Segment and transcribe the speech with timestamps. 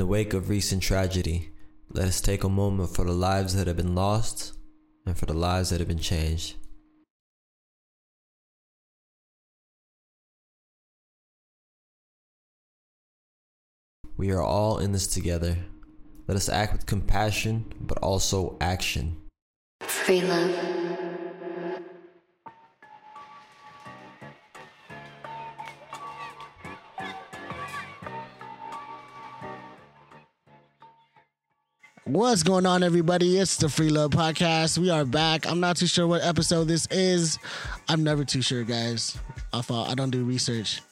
[0.00, 1.50] the wake of recent tragedy,
[1.90, 4.54] let us take a moment for the lives that have been lost
[5.04, 6.54] and for the lives that have been changed.
[14.16, 15.58] We are all in this together.
[16.26, 19.18] Let us act with compassion, but also action.
[19.82, 20.79] Free love.
[32.10, 33.38] What's going on, everybody?
[33.38, 34.78] It's the Free Love Podcast.
[34.78, 35.46] We are back.
[35.46, 37.38] I'm not too sure what episode this is.
[37.88, 39.16] I'm never too sure, guys.
[39.52, 40.82] I thought I don't do research.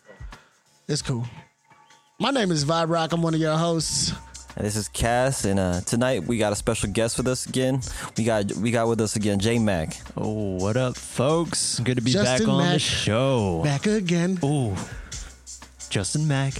[0.87, 1.27] It's cool.
[2.21, 3.13] My name is Vibe Rock.
[3.13, 4.13] I'm one of your hosts.
[4.57, 7.81] And this is Cass, and uh, tonight we got a special guest with us again.
[8.17, 9.97] We got we got with us again J Mac.
[10.17, 11.81] Oh, what up, folks?
[11.81, 12.73] Good to be Justin back on Mack.
[12.75, 13.63] the show.
[13.65, 14.39] Back again.
[14.41, 14.89] Oh,
[15.91, 16.55] Justin Mack.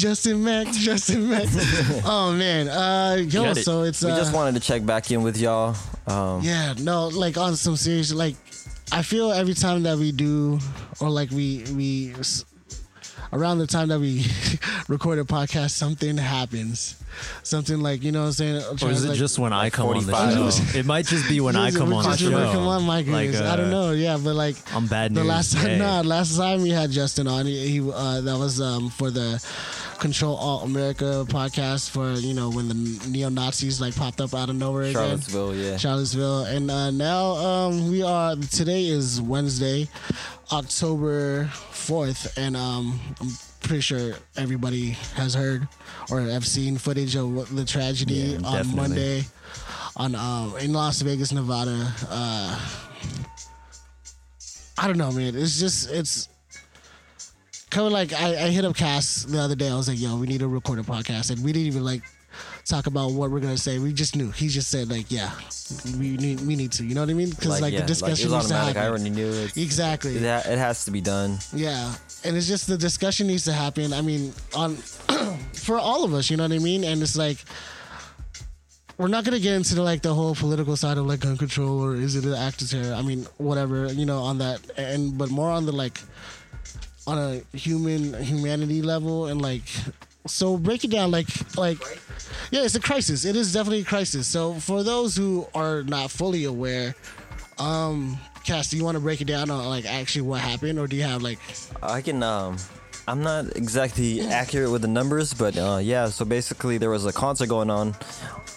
[0.00, 0.66] Justin Mack.
[0.72, 1.46] Justin Mack.
[2.06, 2.68] oh man.
[2.68, 3.64] Uh yo, Got it.
[3.64, 5.76] so it's uh, We just wanted to check back in with y'all.
[6.06, 8.36] Um, Yeah, no, like on some serious, like
[8.90, 10.58] I feel every time that we do,
[11.00, 12.14] or like we we
[13.32, 14.24] around the time that we
[14.88, 16.96] record a podcast, something happens.
[17.42, 18.62] Something like you know what I'm saying.
[18.82, 20.78] Or is it like, just when I come on the show?
[20.78, 22.48] It might just be when I come on the just when show.
[22.48, 23.40] I come on, my Like, goodness.
[23.40, 23.90] I don't uh, know.
[23.92, 25.78] Yeah, but like I'm bad the last time, Hey.
[25.78, 29.38] nah, last time we had Justin on, he, he uh, that was um, for the
[30.00, 32.74] Control Alt America podcast for you know when the
[33.08, 34.94] neo Nazis like popped up out of nowhere again.
[34.94, 35.76] Charlottesville, yeah.
[35.76, 36.44] Charlottesville.
[36.44, 38.34] And uh, now um, we are.
[38.34, 39.88] Today is Wednesday,
[40.52, 43.28] October fourth, and um, I'm
[43.60, 45.68] pretty sure everybody has heard
[46.10, 48.74] or have seen footage of the tragedy Yeah, on definitely.
[48.76, 49.24] Monday
[49.96, 51.92] on um, in Las Vegas, Nevada.
[52.08, 52.58] Uh,
[54.78, 55.36] I don't know, man.
[55.36, 56.29] It's just it's.
[57.70, 59.68] Kind of like I, I hit up Cass the other day.
[59.68, 62.02] I was like, "Yo, we need to record a podcast," and we didn't even like
[62.64, 63.78] talk about what we're gonna say.
[63.78, 64.30] We just knew.
[64.30, 65.30] He just said like, "Yeah,
[65.98, 67.30] we need we need to." You know what I mean?
[67.30, 68.76] Because like, yeah, the discussion was needs to automatic.
[68.76, 68.92] I happen.
[68.92, 69.56] already knew it.
[69.56, 70.16] Exactly.
[70.16, 71.38] It, ha- it has to be done.
[71.54, 71.94] Yeah,
[72.24, 73.92] and it's just the discussion needs to happen.
[73.92, 74.76] I mean, on
[75.54, 76.84] for all of us, you know what I mean?
[76.84, 77.38] And it's like
[78.98, 81.82] we're not gonna get into the, like the whole political side of like gun control
[81.82, 82.94] or is it an act of terror?
[82.94, 85.98] I mean, whatever, you know, on that, and but more on the like
[87.06, 89.62] on a human humanity level and like
[90.26, 91.78] so break it down like like
[92.50, 96.10] yeah it's a crisis it is definitely a crisis so for those who are not
[96.10, 96.94] fully aware
[97.58, 100.86] um Cass, do you want to break it down on like actually what happened or
[100.86, 101.38] do you have like
[101.82, 102.22] I can.
[102.22, 102.56] Um,
[103.10, 106.06] I'm not exactly accurate with the numbers, but uh, yeah.
[106.10, 107.96] So basically, there was a concert going on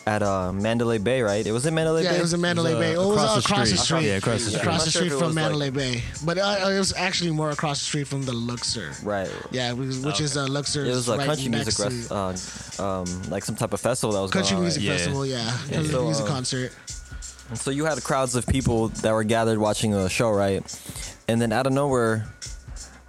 [0.05, 1.45] at uh, Mandalay Bay, right?
[1.45, 2.17] It was in Mandalay Yeah, Bay.
[2.17, 2.95] it was in Mandalay uh, Bay.
[2.95, 3.97] Oh, it was across uh, the across the street.
[3.97, 4.07] street.
[4.09, 4.61] Yeah, across the street.
[4.61, 6.03] Across I'm the street from was, like- Mandalay Bay.
[6.23, 8.91] But uh, it was actually more across the street from the Luxor.
[9.03, 9.31] Right.
[9.51, 10.85] Yeah, which which is uh, Luxor.
[10.85, 13.81] It was a right country next music, to- rest, uh, um, like some type of
[13.81, 14.63] festival that was Country going on.
[14.65, 14.85] music right?
[14.87, 14.97] Yeah.
[14.97, 15.57] festival, yeah.
[15.71, 16.71] Country so, music uh, concert.
[17.55, 20.61] So you had crowds of people that were gathered watching a show, right?
[21.27, 22.27] And then out of nowhere,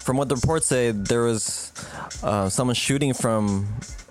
[0.04, 1.72] from what the reports say, there was
[2.22, 3.66] uh, someone shooting from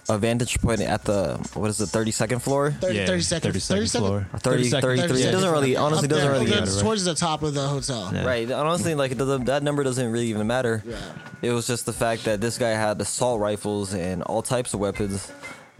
[0.09, 2.71] a vantage point at the what is it, 32nd floor?
[2.71, 3.69] 30, yeah, 30 seconds.
[3.69, 4.27] 32nd floor.
[4.39, 4.81] 30, 32nd.
[4.81, 5.21] 33.
[5.23, 6.51] It doesn't really, honestly, Up doesn't there, really.
[6.51, 6.81] up matter, right?
[6.81, 8.11] towards the top of the hotel.
[8.13, 8.25] Yeah.
[8.25, 8.51] Right.
[8.51, 10.83] Honestly, like it doesn't, that number doesn't really even matter.
[10.85, 10.97] Yeah.
[11.41, 14.79] It was just the fact that this guy had assault rifles and all types of
[14.81, 15.31] weapons,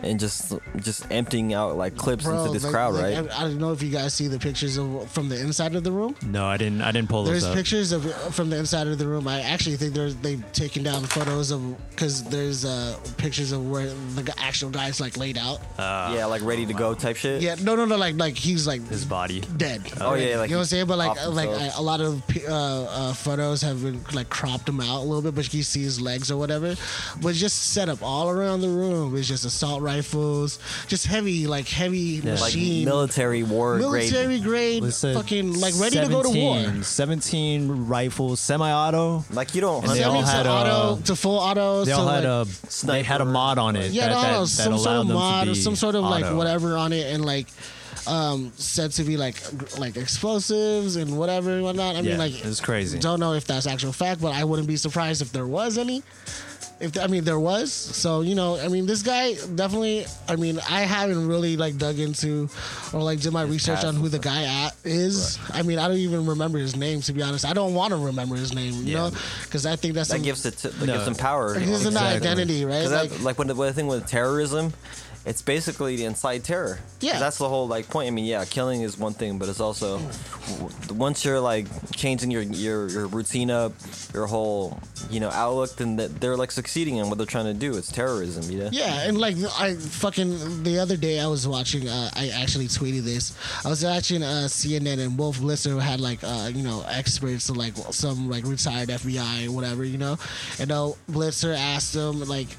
[0.04, 3.32] and just just emptying out like clips Bro, into this like- crowd, like, right?
[3.32, 5.84] I, I don't know if you guys see the pictures of from the inside of
[5.84, 6.16] the room.
[6.26, 6.82] No, I didn't.
[6.82, 7.56] I didn't pull There's those up.
[7.56, 9.28] pictures of from the inside of the room.
[9.28, 13.88] I actually think there's they've taken down photos of because there's uh, pictures of where
[13.88, 15.60] the actual guy's like laid out.
[15.80, 17.42] yeah, like ready to go type shit.
[17.42, 19.42] Yeah, no, no, no, like like he's like His body.
[19.58, 19.82] dead.
[20.02, 20.88] Oh, yeah, like you know what I'm saying.
[20.88, 21.76] But like like themselves.
[21.76, 25.22] I, a lot of uh, uh, photos have been like cropped him out a little
[25.22, 26.76] bit, but you see his legs or whatever.
[27.22, 29.16] But just set up all around the room.
[29.16, 32.86] It's just assault rifles, just heavy like heavy like machine.
[32.86, 34.82] military war military grade.
[34.82, 36.58] grade, fucking like ready to go to war.
[36.84, 39.24] 17 17 rifles, semi-auto.
[39.32, 39.84] Like you don't.
[39.84, 41.86] And they all had to a- auto to full auto.
[41.86, 43.92] They to all had like, a they had a mod on it.
[43.92, 46.26] yeah, that, no, that, no, that some sort of mod, or some sort of like
[46.36, 47.48] whatever on it, and like
[48.06, 49.38] um said to be like
[49.78, 51.96] like explosives and whatever and whatnot.
[51.96, 53.00] I mean, like it's crazy.
[53.00, 56.04] Don't know if that's actual fact, but I wouldn't be surprised if there was any.
[56.84, 60.06] If I mean there was, so you know, I mean this guy definitely.
[60.28, 62.50] I mean I haven't really like dug into
[62.92, 65.40] or like did my research on who the guy at is.
[65.54, 67.46] I mean I don't even remember his name to be honest.
[67.46, 69.10] I don't want to remember his name, you Yeah.
[69.10, 69.12] know,
[69.44, 70.58] because I think that's That some, gives it.
[70.58, 70.94] To, that No.
[70.96, 71.56] gives him power.
[71.56, 72.30] it gives him that Exactly.
[72.30, 72.86] identity, right?
[72.90, 74.74] Like, that, like when the, when the thing with terrorism
[75.26, 76.80] it's basically the incite terror.
[77.00, 77.20] Yeah.
[77.20, 78.08] that's the whole like point.
[78.08, 80.00] I mean, yeah, killing is one thing, but it's also
[80.92, 83.74] once you're like changing your your, your routine up,
[84.14, 84.80] your whole
[85.10, 87.78] you know outlook, then that they're like succeeding in what they're trying to do.
[87.78, 88.70] It's terrorism, you know.
[88.72, 91.88] Yeah, and like I fucking the other day I was watching.
[91.88, 93.38] Uh, I actually tweeted this.
[93.66, 97.76] I was watching uh, CNN and Wolf Blitzer had like uh, you know experts like
[97.92, 100.18] some like retired FBI or whatever you know,
[100.60, 102.50] and uh, Blitzer asked them like.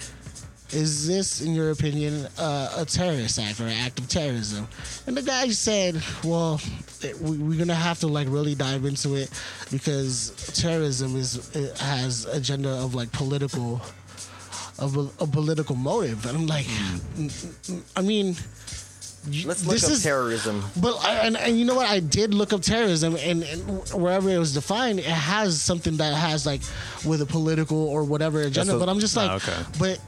[0.72, 4.66] Is this, in your opinion, uh, a terrorist act or an act of terrorism?
[5.06, 6.60] And the guy said, "Well,
[7.02, 9.30] it, we, we're gonna have to like really dive into it
[9.70, 13.80] because terrorism is it has agenda of like political
[14.78, 16.26] of a, a political motive.
[16.26, 16.96] And I'm like, Hmm.
[17.26, 18.34] mm, mm, I mean,
[19.46, 20.62] Let's look this up is- terrorism.
[20.80, 21.88] But I, and, and you know what?
[21.88, 23.60] I did look up terrorism, and, and
[23.92, 26.60] wherever it was defined, it has something that has like
[27.06, 28.72] with a political or whatever agenda.
[28.72, 29.56] what- but I'm just like, Oh, okay.
[29.78, 29.98] but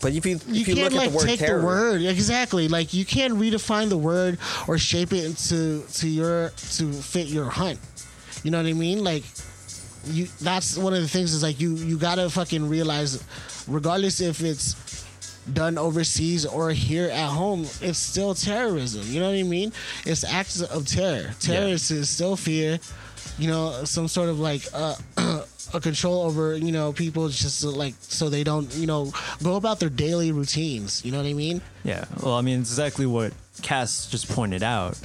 [0.00, 2.02] But if you if you can't look like at the word take terror, the word
[2.02, 2.68] exactly.
[2.68, 7.46] Like you can't redefine the word or shape it into to your to fit your
[7.46, 7.78] hunt.
[8.44, 9.02] You know what I mean?
[9.02, 9.24] Like
[10.06, 13.22] you that's one of the things is like you you gotta fucking realize
[13.66, 15.04] regardless if it's
[15.52, 19.72] done overseas or here at home it's still terrorism you know what i mean
[20.04, 22.78] it's acts of terror terrorists is still fear
[23.38, 24.94] you know some sort of like uh
[25.74, 29.12] a control over you know people just like so they don't you know
[29.42, 32.04] go about their daily routines you know what i mean Yeah.
[32.22, 33.32] Well, I mean, exactly what
[33.62, 34.96] Cass just pointed out.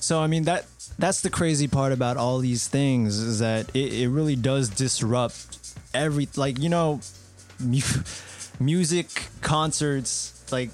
[0.00, 0.66] So, I mean, that
[0.98, 5.58] that's the crazy part about all these things is that it, it really does disrupt
[5.94, 7.00] every, like, you know,
[7.60, 7.80] mu-
[8.60, 9.08] music,
[9.42, 10.70] concerts, like,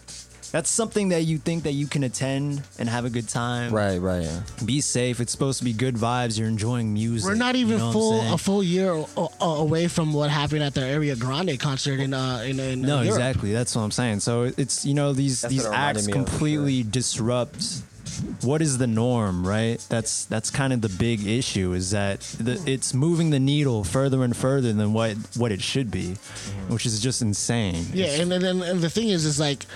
[0.50, 3.72] that's something that you think that you can attend and have a good time.
[3.72, 4.22] right, right.
[4.22, 4.40] Yeah.
[4.64, 5.20] Be safe.
[5.20, 6.38] It's supposed to be good vibes.
[6.38, 7.28] You're enjoying music.
[7.28, 9.08] we're not you even know full a full year o-
[9.40, 13.02] o- away from what happened at the Ariana Grande concert in uh in, in No,
[13.02, 13.08] Europe.
[13.18, 13.52] exactly.
[13.52, 14.20] That's what I'm saying.
[14.20, 16.82] So it's you know these That's these what it reminded acts me of, for completely
[16.82, 17.82] disrupt
[18.42, 19.78] what is the norm, right?
[19.88, 24.24] That's that's kind of the big issue is that the, it's moving the needle further
[24.24, 26.16] and further than what what it should be,
[26.68, 27.86] which is just insane.
[27.92, 29.66] Yeah, and then and, and the thing is, is like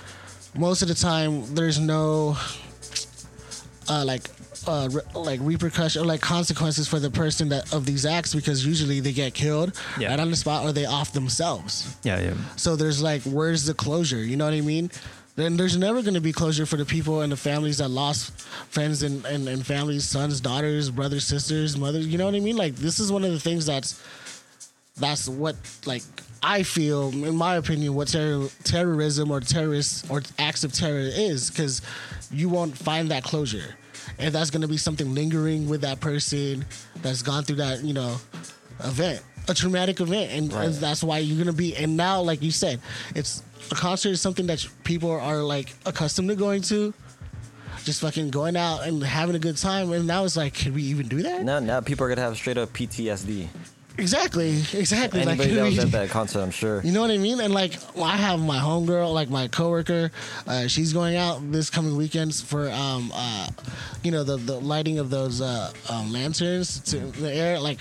[0.54, 2.37] most of the time there's no
[3.88, 4.22] uh, like
[4.66, 8.64] uh, re- like repercussion or like consequences for the person that of these acts because
[8.64, 10.10] usually they get killed Yeah.
[10.10, 11.96] right on the spot or they off themselves.
[12.04, 12.34] Yeah, yeah.
[12.56, 14.19] So there's like, where's the closure?
[14.22, 14.90] You know what I mean?
[15.34, 18.38] Then there's never going to be closure for the people and the families that lost
[18.70, 22.06] friends and, and, and families, sons, daughters, brothers, sisters, mothers.
[22.06, 22.56] You know what I mean?
[22.56, 24.00] Like this is one of the things that's
[24.96, 25.56] that's what
[25.86, 26.02] like
[26.42, 31.50] I feel, in my opinion, what terror, terrorism or terrorists or acts of terror is,
[31.50, 31.82] because
[32.32, 33.76] you won't find that closure,
[34.18, 36.64] and that's going to be something lingering with that person
[36.96, 38.16] that's gone through that you know
[38.84, 41.76] event, a traumatic event, and, and that's why you're going to be.
[41.76, 42.80] And now, like you said,
[43.14, 46.92] it's a concert is something that people are like accustomed to going to.
[47.84, 50.84] Just fucking going out and having a good time, and now it's like, can we
[50.84, 51.42] even do that?
[51.42, 53.48] Now, now people are gonna have straight up PTSD.
[53.98, 55.24] Exactly, exactly.
[55.24, 56.80] Like, Anybody can that was at that concert, I'm sure.
[56.82, 57.40] You know what I mean?
[57.40, 60.10] And like, I have my homegirl, like my coworker.
[60.46, 63.48] Uh, she's going out this coming weekends for, um, uh,
[64.02, 67.58] you know, the the lighting of those uh, um, lanterns to the air.
[67.60, 67.80] Like,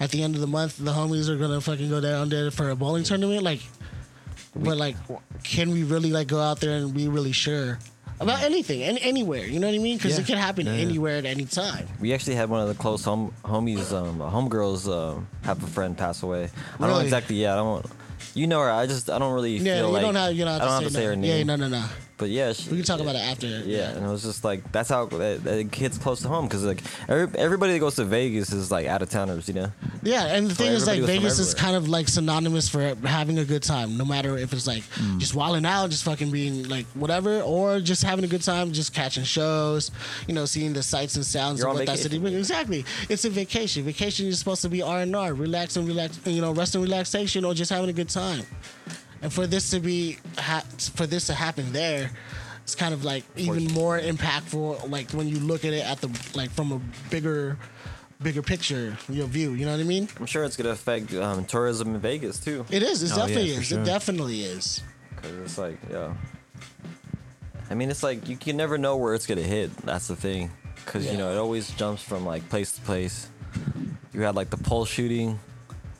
[0.00, 2.70] at the end of the month, the homies are gonna fucking go down there for
[2.70, 3.42] a bowling tournament.
[3.42, 3.60] Like,
[4.56, 4.96] but like,
[5.44, 7.78] can we really like go out there and be really sure
[8.22, 9.44] about anything and anywhere?
[9.44, 9.96] You know what I mean?
[9.96, 10.20] Because Yeah.
[10.24, 10.80] it can happen Yeah, yeah.
[10.80, 11.88] anywhere at any time.
[12.00, 15.96] We actually had one of the close home homies, um, homegirls, um, have a friend
[15.96, 16.48] pass away.
[16.78, 17.36] I don't know exactly.
[17.36, 17.86] Yeah, I don't.
[18.34, 18.70] You know her.
[18.70, 20.64] I just I don't really Yeah, feel you like don't have you don't have I
[20.64, 21.22] don't to have to say her no.
[21.22, 21.38] name.
[21.48, 21.84] Yeah, no, no, no.
[22.18, 23.46] But yeah, she, We can talk about it after.
[23.46, 26.64] Yeah, and it was just like that's how it, that hits close to home because
[26.64, 29.72] like every, everybody that goes to Vegas is like out of towners, you know.
[30.02, 32.68] Yeah, and the thing is, like, everybody was from Vegas is kind of like synonymous
[32.68, 35.18] for having a good time, no matter if it's like Mm.
[35.18, 38.92] just wilding out, just fucking being like whatever, or just having a good time, just
[38.94, 39.90] catching shows,
[40.28, 43.30] you know, seeing the sights and sounds You're of what that city Exactly, it's a
[43.30, 43.84] vacation.
[43.84, 46.84] Vacation is supposed to be R and R, relax and relax, you know, rest and
[46.84, 48.44] relaxation, or just having a good time.
[49.22, 50.64] And for this to be, ha-
[50.94, 52.10] for this to happen there.
[52.64, 56.08] It's kind of like even more impactful, like when you look at it at the
[56.34, 57.58] like from a bigger,
[58.22, 59.54] bigger picture, your view.
[59.54, 60.08] You know what I mean?
[60.20, 62.64] I'm sure it's gonna affect um, tourism in Vegas too.
[62.70, 63.02] It is.
[63.02, 63.66] It Oh, definitely for is.
[63.66, 63.80] sure.
[63.80, 64.82] It definitely is.
[65.20, 66.14] Cause it's like, yeah.
[67.68, 69.76] I mean, it's like you can never know where it's gonna hit.
[69.78, 70.52] That's the thing.
[70.86, 73.28] Cause you know it always jumps from like place to place.
[74.12, 75.40] You had like the Pulse shooting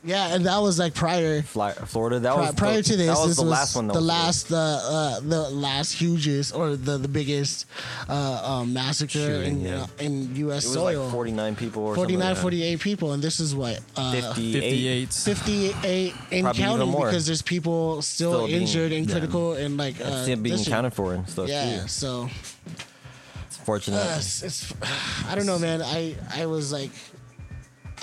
[0.05, 1.41] Yeah, and that was like prior.
[1.43, 2.19] Fly, Florida.
[2.19, 3.87] That pri- was prior the, to this, That was this the was last one.
[3.87, 7.65] That the last, uh, uh, the last hugest or the the biggest
[8.09, 9.83] uh, um, massacre Shooting, in yeah.
[9.83, 10.65] uh, in U.S.
[10.65, 11.03] It was soil.
[11.05, 15.07] like 49 people or 49, something 48 people, and this is what uh, 58.
[15.13, 15.13] 58.
[15.13, 17.05] 58 in Probably even counting more.
[17.05, 19.11] because there's people still, Still being- injured and yeah.
[19.13, 20.67] critical and like uh, It's being this shit.
[20.67, 21.87] accounted for and stuff Yeah, too.
[21.87, 22.29] so
[23.47, 23.99] It's fortunate.
[23.99, 24.73] uh, it's, it's
[25.29, 25.81] I don't know, man.
[25.81, 26.91] I I was like,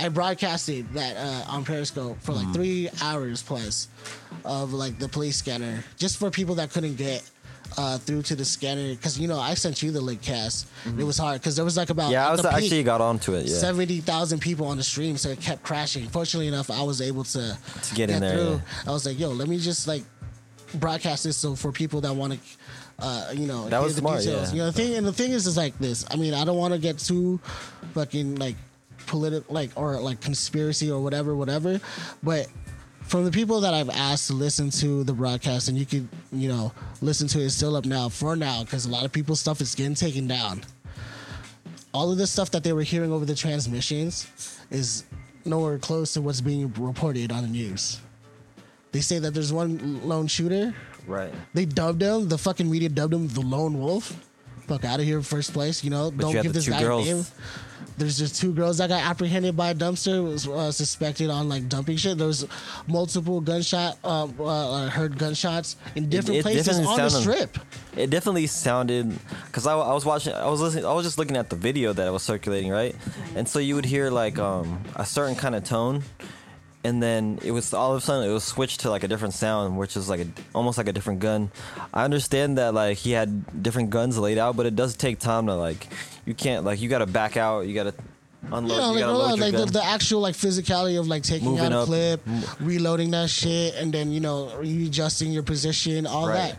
[0.05, 2.45] I broadcasted that uh, on Periscope for Mm-hmm.
[2.47, 3.89] like three hours plus
[4.45, 7.23] of like the police scanner, just for people that couldn't get.
[7.79, 10.67] Uh, through to the scanner because you know I sent you the link cast.
[10.99, 12.13] It was hard because there was like about Mm-hmm.
[12.15, 13.47] yeah, I was peak, actually got onto it.
[13.47, 13.55] Yeah.
[13.59, 16.09] seventy thousand people on the stream, so it kept crashing.
[16.09, 18.51] Fortunately enough, I was able to, To get in there, through.
[18.55, 18.89] yeah.
[18.89, 20.03] I was like, "Yo, let me just like
[20.75, 22.39] broadcast this so for people that want to,
[22.99, 24.53] uh, you know, That was the smart, details." yeah.
[24.57, 26.05] You know, the thing and the thing is, is like this.
[26.11, 27.39] I mean, I don't want to get too
[27.95, 28.57] fucking like
[29.11, 31.81] political, like or like conspiracy or whatever, whatever,
[32.23, 32.47] but.
[33.03, 36.49] From the people that I've asked to listen to the broadcast, and you could, you
[36.49, 39.61] know, listen to it still up now for now, because a lot of people's stuff
[39.61, 40.63] is getting taken down
[41.93, 45.05] all of the stuff that they were hearing over the transmissions is
[45.45, 48.01] nowhere close to what's being reported on the news.
[48.93, 50.75] They say that there's one lone shooter.
[51.07, 51.33] Right.
[51.55, 54.17] They dubbed him, the fucking media dubbed him the lone wolf.
[54.67, 55.83] Fuck out of here, first place.
[55.83, 57.25] You know, But don't you give this guy a name.
[57.99, 60.25] There's just two girls that got apprehended by a dumpster.
[60.25, 62.17] Was uh, suspected on like dumping shit.
[62.19, 62.47] There was
[62.87, 67.59] multiple gunshot, uh, uh, heard gunshots in different it places definitely on the sounded- strip.
[67.97, 71.37] It definitely sounded because I, I was watching, I was listening, I was just looking
[71.37, 72.95] at the video that was circulating, right?
[73.35, 76.03] And so you would hear like um, a certain kind of tone,
[76.83, 79.35] and then it was all of a sudden it was switched to like a different
[79.35, 81.51] sound, which is like a, almost like a different gun.
[81.93, 85.47] I understand that like he had different guns laid out, but it does take time
[85.47, 85.89] to like
[86.25, 87.95] you can't like you got to back out, you got to
[88.43, 90.99] unload, you know, like, got to no, load your like the, the actual like physicality
[90.99, 91.87] of like taking Moving out a up.
[91.87, 92.21] clip,
[92.61, 96.55] reloading that shit, and then you know readjusting your position, all Right.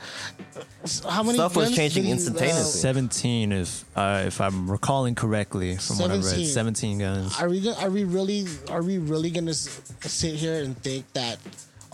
[0.56, 0.66] that.
[1.08, 2.80] How many Stuff was guns changing did uh, instantaneously.
[2.82, 6.24] 17, if uh, if I'm recalling correctly from what I read.
[6.24, 6.48] 17.
[6.48, 7.40] 17 guns.
[7.40, 11.38] Are we are we really are we really gonna sit here and think that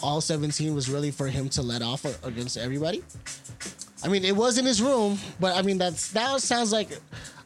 [0.01, 3.03] all 17 was really for him to let off against everybody?
[4.03, 6.89] I mean, it was in his room, but I mean that's that sounds like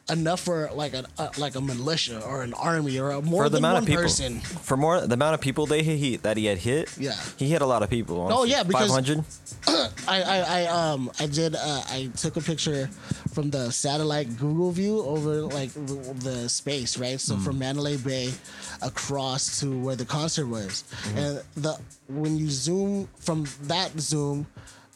[0.09, 3.49] enough for like a, a like a militia or an army or a, more for
[3.49, 4.39] the than amount one of people, person.
[4.39, 7.15] for more the amount of people they hit that he had hit, Yeah.
[7.37, 8.27] he hit a lot of people.
[8.31, 9.23] Oh, yeah, because- 500.
[10.07, 12.87] I, I, I um I did uh, I took a picture
[13.33, 18.33] from the satellite Google view over like the, the space right so from Mandalay Bay
[18.81, 20.83] across to where the concert was
[21.15, 21.77] and the
[22.07, 24.47] when you zoom from that zoom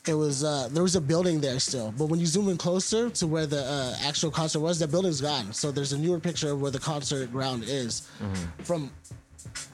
[0.08, 3.10] it was uh there was a building there still but when you zoom in closer
[3.10, 6.52] to where the uh, actual concert was that building's gone so there's a newer picture
[6.52, 8.08] of where the concert ground is
[8.64, 8.92] from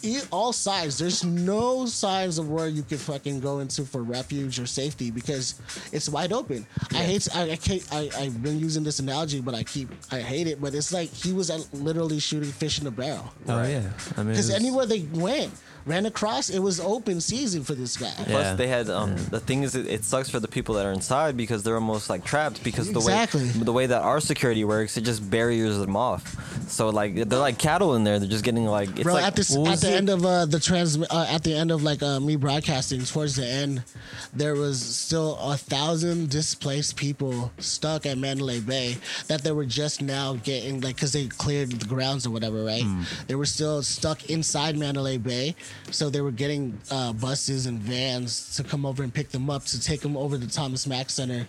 [0.04, 0.98] e- all sides.
[0.98, 5.56] There's no signs of where you could fucking go into for refuge or safety because
[5.92, 6.66] it's wide open.
[6.92, 7.28] I hate.
[7.34, 7.84] I, I can't.
[7.92, 9.90] I, I've been using this analogy, but I keep.
[10.12, 10.62] I hate it.
[10.62, 13.26] But it's like he was uh, literally shooting fish in a barrel.
[13.48, 13.90] Oh, yeah.
[14.18, 15.52] I mean, Because anywhere they went,
[15.86, 18.12] ran across, it was open season for this guy.
[18.16, 18.54] Plus, Yeah.
[18.56, 21.36] they had um, the thing is, it, it sucks for the people that are inside
[21.38, 23.46] because they're almost like trapped because Exactly.
[23.48, 26.36] the way the way that our security works, it just barriers them off.
[26.70, 28.20] So like they're like cattle in there.
[28.20, 29.96] They're just getting like it's Bro, like at this at the it?
[29.96, 33.36] end of uh, the trans uh, at the end of like uh, me broadcasting towards
[33.36, 33.84] the end,
[34.34, 38.98] there was still a thousand displaced people stuck at Mandalay Bay
[39.28, 42.84] that they were just now getting like because they cleared the grounds or whatever, right?
[42.84, 43.04] Hmm.
[43.28, 45.56] They were still stuck inside Mandalay Bay,
[45.92, 49.66] so they were getting uh, buses and vans to come over and pick them up
[49.66, 51.46] to take them over to Thomas Mack Center,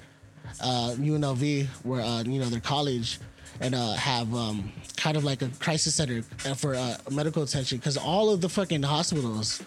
[0.60, 3.18] uh, UNLV, where uh, you know their college
[3.60, 7.78] and uh, have um, kind of like a crisis center uh, for uh, medical attention
[7.78, 9.62] because all of the fucking hospitals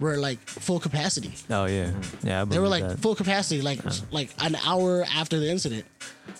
[0.00, 1.32] were like full capacity.
[1.50, 1.92] Oh, yeah.
[2.22, 2.98] Yeah, They were like that.
[2.98, 3.80] full capacity, like
[4.12, 5.84] like an hour after the incident.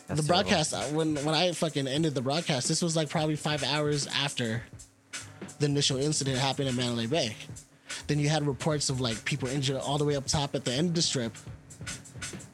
[0.06, 3.36] That's the broadcast uh, when when I fucking ended the broadcast, this was like probably
[3.36, 4.62] five hours after
[5.58, 7.36] the initial incident happened at Mandalay Bay.
[8.06, 10.72] Then you had reports of like people injured all the way up top at the
[10.72, 11.34] end of the strip.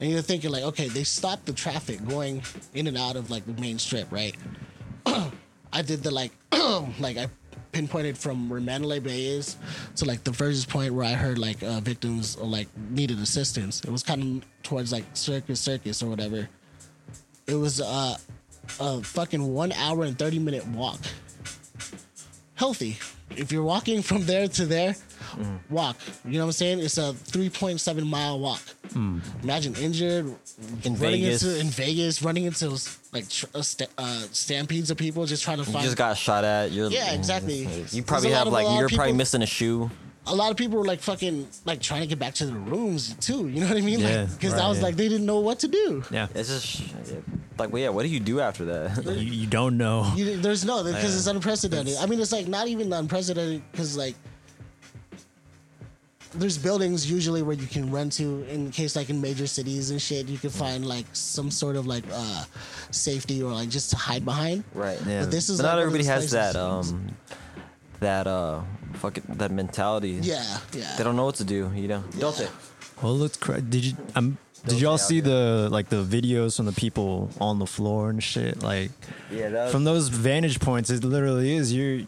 [0.00, 2.42] And you're thinking like, okay, they stopped the traffic going
[2.74, 4.36] in and out of like the main strip, right?
[5.06, 6.32] I did the like,
[7.00, 7.28] like I
[7.74, 9.56] pinpointed from where Mandalay Bay is
[9.96, 13.80] to like the furthest point where I heard like uh, victims or like needed assistance.
[13.82, 16.48] It was kind of towards like Circus Circus or whatever.
[17.46, 18.16] It was uh,
[18.80, 21.00] a fucking one hour and thirty minute walk.
[22.56, 22.98] Healthy.
[23.36, 24.94] If you're walking from there to there,
[25.70, 25.96] walk.
[26.24, 26.78] You know what I'm saying?
[26.80, 28.62] It's a 3.7 mile walk.
[29.42, 30.26] Imagine injured
[30.84, 31.42] In running Vegas.
[31.42, 32.78] into in Vegas, running into
[33.12, 33.62] like tr- uh,
[33.98, 35.76] uh, stampedes of people just trying to find.
[35.78, 36.70] you just got shot at.
[36.70, 37.66] You're Yeah, exactly.
[37.90, 39.90] You probably have like you're probably missing a shoe.
[40.26, 43.14] A lot of people were like fucking like trying to get back to their rooms
[43.20, 43.48] too.
[43.48, 44.00] You know what I mean?
[44.00, 44.84] Yeah, Like because right, I was yeah.
[44.84, 46.02] like they didn't know what to do.
[46.10, 46.28] Yeah.
[46.34, 46.82] It's just
[47.58, 47.90] like, well, yeah.
[47.90, 49.04] What do you do after that?
[49.04, 50.10] You, you don't know.
[50.16, 51.18] You, there's no because Yeah.
[51.18, 51.96] it's unprecedented.
[51.98, 54.14] I mean, it's like not even unprecedented because like
[56.36, 60.02] there's buildings usually where you can run to in case like in major cities and
[60.02, 60.26] shit.
[60.28, 62.44] You can find like some sort of like uh
[62.90, 64.64] safety or like just to hide behind.
[64.74, 64.98] right.
[65.06, 65.20] Yeah.
[65.22, 66.56] But this is But like not everybody has that.
[66.56, 67.14] Um,
[68.00, 68.62] that uh,
[68.94, 70.18] fucking that mentality.
[70.22, 70.94] Yeah, yeah.
[70.96, 71.70] They don't know what to do.
[71.74, 72.04] You know.
[72.18, 72.48] Don't they?
[73.02, 73.36] Well, let's.
[73.36, 73.96] Cra- did you?
[74.14, 78.22] Um, did y'all see the like the videos from the people on the floor and
[78.22, 78.62] shit?
[78.62, 78.90] Like
[79.30, 79.50] Yeah.
[79.50, 82.06] That from those vantage points, it literally is you're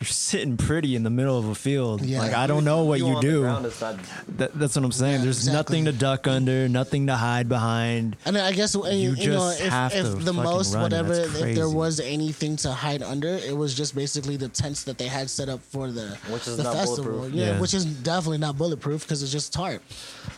[0.00, 2.00] you're sitting pretty in the middle of a field.
[2.00, 2.20] Yeah.
[2.20, 3.40] Like I don't know what you, on the do.
[3.42, 3.98] ground, it's not-
[4.38, 5.16] That, that's what I'm saying.
[5.18, 5.82] Yeah, There's exactly.
[5.82, 8.16] nothing to duck under, nothing to hide behind.
[8.24, 10.84] And I guess uh, you, you know if, have if to the most run.
[10.84, 14.96] whatever if there was anything to hide under, it was just basically the tents that
[14.96, 17.28] they had set up for the Which is the not festival.
[17.28, 17.60] Yeah, Yeah.
[17.60, 19.82] which is definitely not bulletproof because it's just tarp.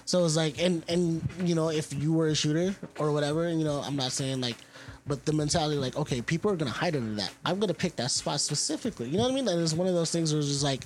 [0.07, 3.49] So it was like and and you know if you were a shooter or whatever,
[3.49, 4.57] you know I'm not saying like.
[5.07, 7.33] But the mentality, like, okay, people are gonna hide under that.
[7.45, 9.09] I'm gonna pick that spot specifically.
[9.09, 9.49] You know what I mean?
[9.49, 10.83] And it's one of those things where it's just like,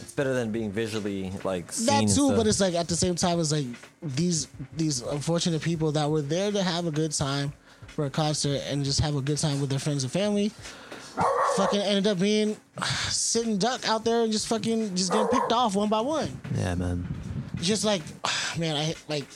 [0.00, 1.86] It's better than being visually like seen.
[1.86, 3.66] that too but it's like at the same time it's like
[4.02, 7.52] these these unfortunate people that were there to have a good time
[7.86, 10.50] for a concert and just have a good time with their friends and family
[11.56, 12.56] fucking ended up being
[13.08, 16.74] sitting duck out there and just fucking just getting picked off one by one Yeah,
[16.74, 17.06] man.
[17.60, 18.02] just like
[18.58, 19.26] man i like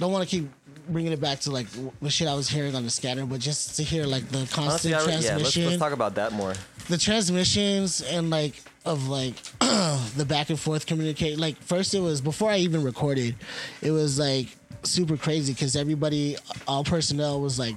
[0.00, 0.50] don't want to keep
[0.88, 1.66] bringing it back to like
[2.00, 4.94] the shit i was hearing on the scanner but just to hear like the constant
[4.94, 5.14] Honestly, I re- yeah.
[5.14, 6.54] Let's, transmission let's talk about that more.
[6.88, 12.20] the transmissions and like of like the back and forth communicate like first it was
[12.20, 13.34] before i even recorded
[13.80, 14.48] it was like
[14.82, 16.36] super crazy because everybody
[16.66, 17.76] all personnel was like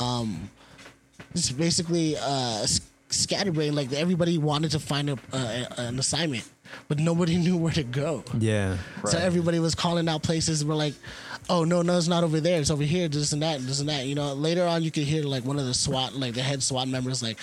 [0.00, 0.48] um
[1.34, 6.48] just basically uh s- scatterbrained like everybody wanted to find a, uh, an assignment
[6.86, 8.76] but nobody knew where to go Yeah.
[9.04, 10.64] so everybody was calling out places.
[10.64, 10.94] We're like,
[11.48, 12.60] oh no, no, it's not over there.
[12.60, 13.08] It's over here.
[13.08, 14.06] This and that, and this and that.
[14.06, 16.62] You know, later on, you could hear like one of the SWAT, like the head
[16.62, 17.38] SWAT members, like,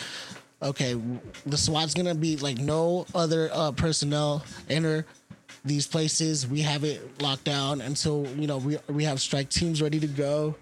[0.62, 1.00] okay,
[1.46, 5.06] the SWAT's gonna be like no other uh, personnel enter
[5.66, 6.48] these places.
[6.48, 10.08] We have it locked down until you know we we have strike teams ready to
[10.08, 10.56] go.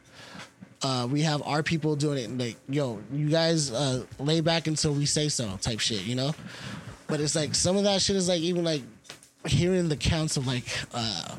[0.82, 2.38] Uh, we have our people doing it.
[2.38, 6.04] Like, yo, you guys uh, lay back until we say so, type shit.
[6.06, 6.36] You know.
[7.08, 8.82] But it's like some of that shit is like even like
[9.46, 11.36] hearing the counts of like uh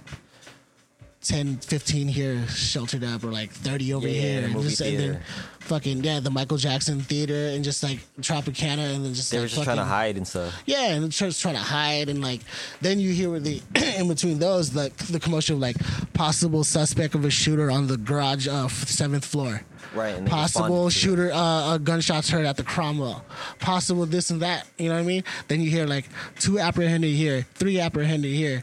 [1.29, 4.99] 10 15 here sheltered up or like 30 over Yeah, here the and just and
[4.99, 5.21] then
[5.61, 9.45] fucking yeah the michael jackson theater and just like tropicana and then just They like
[9.45, 10.55] were just trying to hide and stuff.
[10.65, 12.41] yeah and just trying to hide and like
[12.81, 13.61] then you hear the
[13.99, 15.77] in between those like the commotion of like
[16.13, 19.63] possible suspect of a shooter on the garage uh seventh floor.
[19.95, 21.37] Right, possible shooter uh,
[21.75, 23.25] uh gunshots heard at the cromwell.
[23.59, 25.25] Possible this and that you know what i mean?
[25.49, 26.07] Then you hear like
[26.39, 28.63] two apprehended here three apprehended here.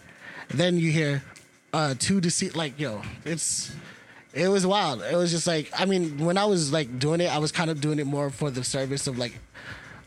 [0.49, 1.23] Then you hear
[1.73, 3.71] uh two deceit like yo it's
[4.33, 7.33] it was wild it was just like i mean when i was like doing it
[7.33, 9.33] i was kind of doing it more for the service of like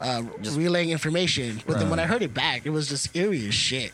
[0.01, 3.55] uh relaying information but then when i heard it back it was just eerie as
[3.55, 3.93] shit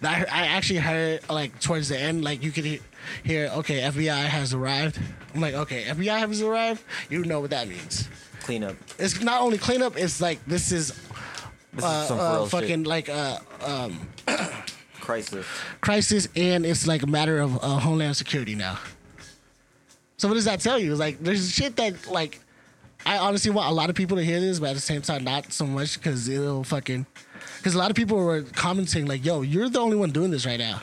[0.00, 2.80] I, I actually heard like towards the end, like you could he-
[3.24, 4.96] hear, okay, FBI has arrived.
[5.34, 6.84] I'm like, okay, FBI has arrived.
[7.10, 8.08] You know what that means.
[8.42, 8.76] Clean up.
[9.00, 9.96] It's not only cleanup.
[9.98, 10.92] It's like this is
[11.72, 12.86] This uh, is uh, fucking shit.
[12.86, 13.38] like uh,
[15.08, 15.46] crisis.
[15.80, 18.78] crisis, and it's like a matter of uh, homeland security now.
[20.18, 20.90] So what does that tell you?
[20.90, 22.40] It's like there's shit that like
[23.06, 25.24] I honestly want a lot of people to hear this, but at the same time,
[25.24, 27.06] not so much because it'll fucking.
[27.58, 30.44] Because a lot of people were commenting like, "Yo, you're the only one doing this
[30.44, 30.82] right now.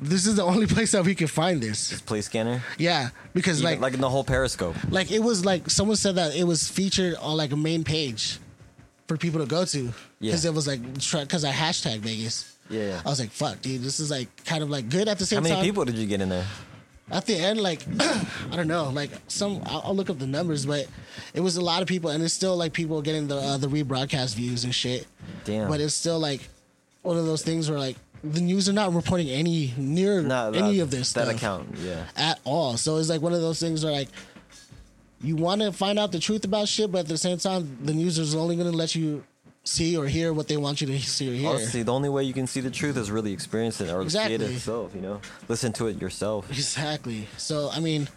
[0.00, 2.62] This is the only place that we can find this." This police scanner.
[2.78, 4.76] Yeah, because Even, like, like in the whole Periscope.
[4.90, 8.38] like it was like someone said that it was featured on like a main page
[9.08, 10.50] for people to go to because Yeah.
[10.50, 12.55] it was like because I hashtag Vegas.
[12.68, 13.00] Yeah.
[13.04, 15.38] I was like, "Fuck, dude, this is like kind of like good at the same
[15.38, 15.44] time.
[15.44, 16.46] How many time." people did you get in there?
[17.10, 20.66] at the end, like I don't know, like some I'll, I'll look up the numbers,
[20.66, 20.86] but
[21.34, 23.68] it was a lot of people, and it's still like people getting the uh, the
[23.68, 25.06] rebroadcast views and shit.
[25.44, 25.68] Damn.
[25.68, 26.40] But it's still like
[27.02, 30.80] one of those things where like the news are not reporting any near No, any
[30.80, 31.76] of this that stuff account.
[31.78, 32.06] Yeah.
[32.16, 32.76] at all.
[32.76, 34.08] So it's like one of those things where like
[35.20, 37.94] you want to find out the truth about shit, but at the same time, the
[37.94, 39.22] news is only going to let you
[39.66, 41.50] see or hear what they want you to see or hear.
[41.50, 44.18] Honestly, the only way you can see the truth is really experience it or see
[44.18, 44.94] it yourself.
[44.94, 46.48] You know, listen to it yourself.
[46.50, 47.26] Exactly.
[47.36, 48.08] So I mean,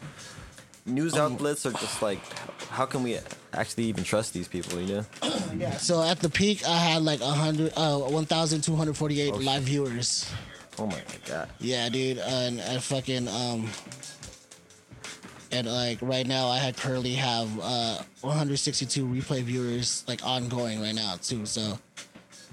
[0.85, 2.19] News Um, outlets are just like,
[2.69, 3.17] how can we
[3.53, 4.79] actually even trust these people?
[4.79, 5.05] You know,
[5.57, 5.77] yeah.
[5.77, 9.33] So at the peak, I had like a hundred, uh, one thousand two hundred forty-eight
[9.33, 10.29] Oh, live viewers.
[10.79, 11.49] oh my god.
[11.59, 13.67] Yeah, dude, and I fucking um,
[15.51, 20.95] and like right now, I had currently have uh 162 replay viewers like ongoing right
[20.95, 21.45] now too.
[21.45, 21.61] So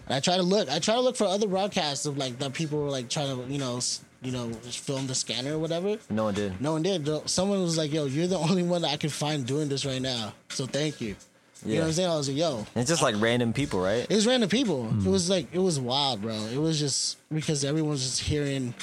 [0.07, 0.69] And I try to look.
[0.71, 3.53] I try to look for other broadcasts of like that people were like trying to
[3.53, 3.81] you know
[4.23, 5.99] you know film the scanner or whatever.
[6.11, 6.61] No one did.
[6.61, 7.09] No one did.
[7.29, 10.01] Someone was like, "Yo, you're the only one that I can find doing this right
[10.03, 11.17] now." So thank you.
[11.65, 11.69] yeah.
[11.69, 12.11] You know what I'm saying?
[12.11, 14.07] I was like, "Yo." It's just like random people, right?
[14.09, 14.85] It was random people.
[14.85, 15.07] Hmm.
[15.07, 16.35] It was like it was wild, bro.
[16.53, 18.75] It was just because everyone was just hearing,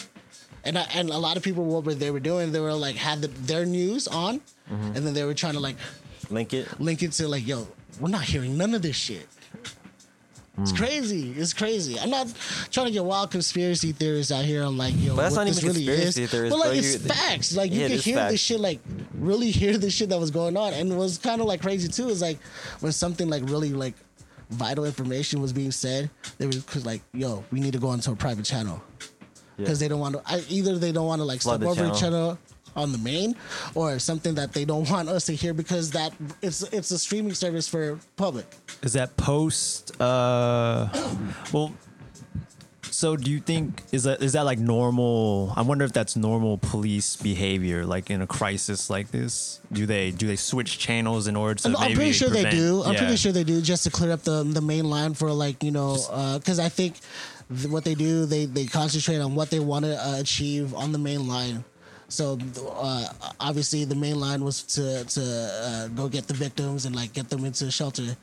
[0.63, 3.21] and I, and a lot of people what they were doing, they were like had
[3.21, 4.95] the, their news on, Mm-hmm.
[4.95, 5.76] and then they were trying to like
[6.30, 6.67] Link it.
[6.80, 7.67] link it to like, yo,
[7.99, 9.28] we're not hearing none of this shit.
[10.62, 10.78] It's Hmm.
[10.78, 11.32] crazy.
[11.32, 11.99] It's crazy.
[11.99, 12.28] I'm not
[12.71, 15.47] trying to get wild conspiracy theories out here on like, yo, But that's what not
[15.47, 16.30] this even really conspiracy is.
[16.30, 17.56] theories, but like, it's facts.
[17.56, 18.80] Like you Yeah, can hear this shit, like
[19.15, 20.73] really hear the shit that was going on.
[20.73, 22.08] And it was kind of like crazy too.
[22.10, 22.39] Is like
[22.82, 23.95] when something like really like
[24.52, 28.12] vital information was being said, they were cause like, yo, we need to go onto
[28.12, 28.82] a private channel
[29.58, 29.66] Yeah.
[29.66, 30.22] because they don't want to.
[30.26, 32.30] I, either they don't want to like Flood step over each channel.
[32.32, 32.38] other
[32.76, 33.36] on the main,
[33.76, 36.12] or something that they don't want us to hear because that
[36.42, 38.46] it's it's a streaming service for public.
[38.82, 40.00] Is that post?
[40.02, 40.89] Uh,
[41.52, 41.72] well,
[42.89, 45.54] so do you think is that is that like normal?
[45.56, 49.60] I wonder if that's normal police behavior, like in a crisis like this.
[49.72, 51.70] Do they do they switch channels in order to?
[51.70, 52.84] I'm, I'm pretty sure they do.
[52.84, 53.00] I'm Yeah.
[53.00, 55.72] pretty sure they do just to clear up the the main line for like you
[55.72, 55.96] know
[56.39, 56.96] because I think
[57.56, 60.92] th- what they do they they concentrate on what they want to uh, achieve on
[60.92, 61.63] the main line.
[62.10, 62.38] So
[62.70, 63.08] uh,
[63.39, 67.30] obviously the main line was to to uh, go get the victims and like get
[67.30, 68.16] them into a shelter.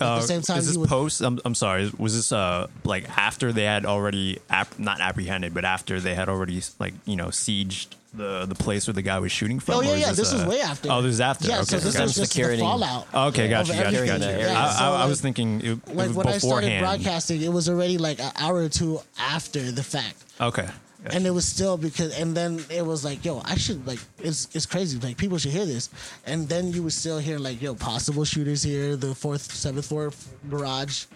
[0.00, 1.20] At Uh, the same time, is this would, post?
[1.22, 1.90] I'm, I'm sorry.
[1.98, 6.28] Was this uh like after they had already app, not apprehended, but after they had
[6.28, 7.86] already like you know sieged
[8.18, 9.76] the the place where the guy was shooting from?
[9.76, 10.12] Oh or yeah, is yeah.
[10.12, 10.88] This uh, was way after.
[10.92, 11.48] Oh, this is after.
[11.48, 11.64] Yeah, okay.
[11.64, 12.04] so this okay.
[12.04, 13.06] was just Securing- the fallout.
[13.14, 14.20] Oh, okay, got of you, got you, everything.
[14.20, 14.38] got you.
[14.38, 16.80] Yeah, I, so, I, I like, was thinking it, it like was when I started
[16.80, 20.24] broadcasting, it was already like an hour or two after the fact.
[20.40, 20.68] Okay.
[21.14, 24.48] and it was still because and then it was like yo i should like it's
[24.52, 25.90] it's crazy like people should hear this
[26.26, 30.12] and then you would still hear like yo possible shooters here the fourth seventh floor
[30.50, 31.06] garage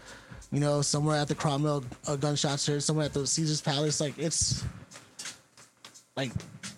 [0.52, 4.16] you know somewhere at the cromwell uh, gunshots heard somewhere at the caesar's palace like
[4.18, 4.64] it's
[6.16, 6.31] like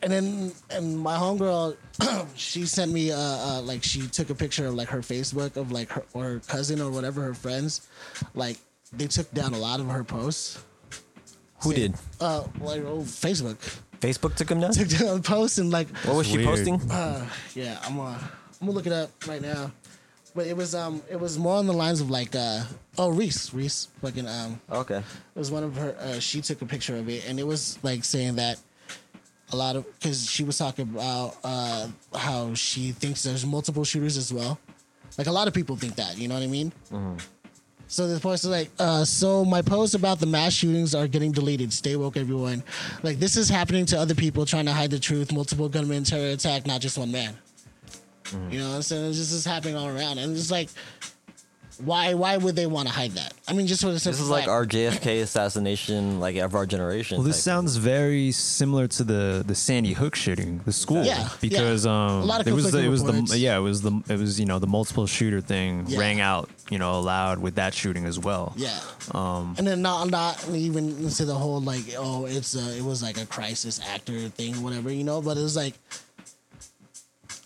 [0.02, 1.76] and then and my homegirl
[2.36, 5.72] she sent me uh, uh like she took a picture of like her facebook of
[5.72, 7.88] like her or her cousin or whatever her friends
[8.34, 8.58] like
[8.92, 10.62] they took down a lot of her posts
[11.62, 11.94] Who did?
[12.20, 13.56] uh like oh facebook
[14.00, 14.72] Facebook took them down.
[14.72, 16.48] took down posts and like What was she Weird.
[16.48, 16.80] posting?
[17.54, 18.20] yeah i'm uh i'm
[18.60, 19.72] gonna look it up right now
[20.34, 22.62] but it was um it was more on the lines of like uh
[22.98, 24.98] oh reese reese fucking um Okay.
[24.98, 27.78] it was one of her uh, she took a picture of it and it was
[27.82, 28.58] like saying that
[29.52, 34.16] a lot of because she was talking about uh how she thinks there's multiple shooters
[34.16, 34.58] as well
[35.18, 36.72] like a lot of people think that you know what i mean
[37.86, 41.30] so the post is like, uh, so my posts about the mass shootings are getting
[41.32, 41.72] deleted.
[41.72, 42.62] Stay woke, everyone.
[43.02, 45.30] Like this is happening to other people trying to hide the truth.
[45.32, 47.36] Multiple gunmen terror attack, not just one man.
[48.50, 49.12] You know what I'm saying?
[49.12, 50.70] Just is happening all around, and it's like,
[51.78, 52.14] why?
[52.14, 53.34] Why would they want to hide that?
[53.48, 56.66] I mean, just for the This is like fact- our JFK assassination, like of our
[56.66, 57.18] generation.
[57.18, 57.42] Well, this type.
[57.44, 61.04] sounds very similar to the the Sandy Hook shooting, the school.
[61.04, 61.92] Yeah, because yeah.
[61.92, 63.30] um, A lot of it was the, conflicting it was reports.
[63.32, 65.98] the yeah it was the it was you know the multiple shooter thing Yeah.
[65.98, 68.52] rang out you know aloud with that shooting as well.
[68.56, 68.78] Yeah.
[69.12, 73.02] Um, and then not not even into the whole like oh it's a, it was
[73.02, 75.74] like a crisis actor thing whatever you know but it was like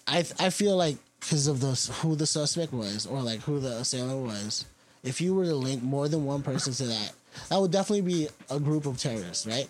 [0.06, 0.96] I I feel like
[1.28, 4.64] because of the who the suspect was or like who the assailant was.
[5.04, 7.12] If you were to link more than one person to that
[7.50, 9.68] that would definitely be a group of terrorists right?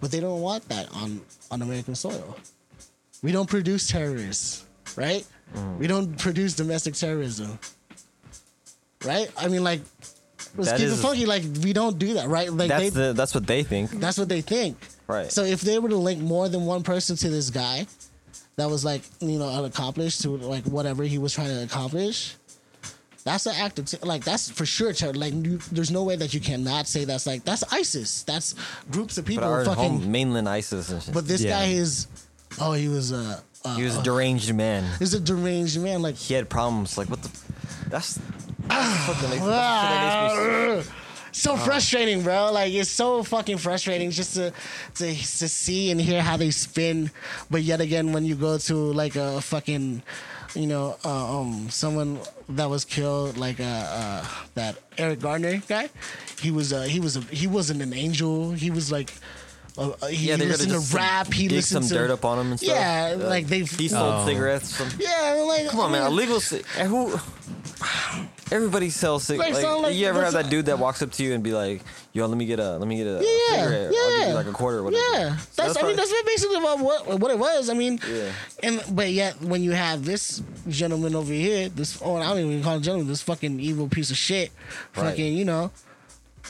[0.00, 1.20] But they don't want that on
[1.50, 2.36] on American soil.
[3.22, 4.64] We don't produce terrorists
[4.96, 5.26] right?
[5.54, 5.78] Mm.
[5.78, 7.58] We don't produce domestic terrorism
[9.04, 9.28] right?
[9.36, 9.80] I mean like
[10.56, 12.52] let's That keep it is- funky like we don't do that right?
[12.52, 13.90] Like That's they the that's what they think.
[13.90, 14.76] that's what they think.
[15.08, 15.30] Right.
[15.30, 17.86] So if they were to link more than one person to this guy,
[18.60, 22.36] that was like you know unaccomplished to like whatever he was trying to accomplish.
[23.22, 24.92] That's an act of t- like that's for sure.
[24.94, 28.22] Ter- like you, there's no way that you cannot say that's like that's ISIS.
[28.22, 28.54] That's
[28.90, 30.00] groups of But people our fucking.
[30.00, 31.12] home mainland ISIS and shit.
[31.12, 31.50] but this Yeah.
[31.60, 32.06] guy is,
[32.60, 33.42] oh, he was a.
[33.62, 34.84] Uh, he was a deranged man.
[34.98, 36.00] He's a deranged man.
[36.00, 36.96] Like He had problems.
[36.96, 37.28] Like what the?
[37.90, 38.14] That's.
[38.68, 40.94] that's what makes, that's what makes me.
[41.32, 42.50] So frustrating, bro.
[42.52, 44.52] Like it's so fucking frustrating just to,
[44.96, 47.10] to to see and hear how they spin.
[47.50, 50.02] But yet again, when you go to like a fucking,
[50.54, 52.18] you know, uh, um, someone
[52.50, 55.88] that was killed, like uh, uh that Eric Gardner guy,
[56.40, 58.52] he was uh he was a, he wasn't an angel.
[58.52, 59.12] He was like.
[59.78, 61.32] Uh, he Yeah, they're gonna listened to rap.
[61.32, 62.74] He dig listened some to dirt up on him and stuff.
[62.74, 64.26] Yeah, Uh, like they've He sold Oh.
[64.26, 64.76] cigarettes.
[64.76, 66.06] From, Yeah, like come on, man.
[66.08, 66.40] Illegal.
[66.40, 67.18] ci- and Who?
[68.52, 69.54] Everybody sells Like, cigarettes.
[69.56, 71.52] Like, sound like- you ever have that dude that walks up to you and be
[71.52, 71.82] like,
[72.12, 73.86] "Yo, let me get a, let me get a Yeah, cigarette.
[73.86, 74.28] I'll give yeah.
[74.28, 76.80] you like a quarter or whatever." Yeah, So that's, I mean probably- that's basically about
[76.80, 77.68] what what it was.
[77.68, 78.32] I mean, Yeah.
[78.62, 82.62] and but yet when you have this gentleman over here, this oh I don't even
[82.62, 84.50] call him gentleman, this fucking evil piece of shit,
[84.96, 85.10] Right.
[85.10, 85.70] fucking you know,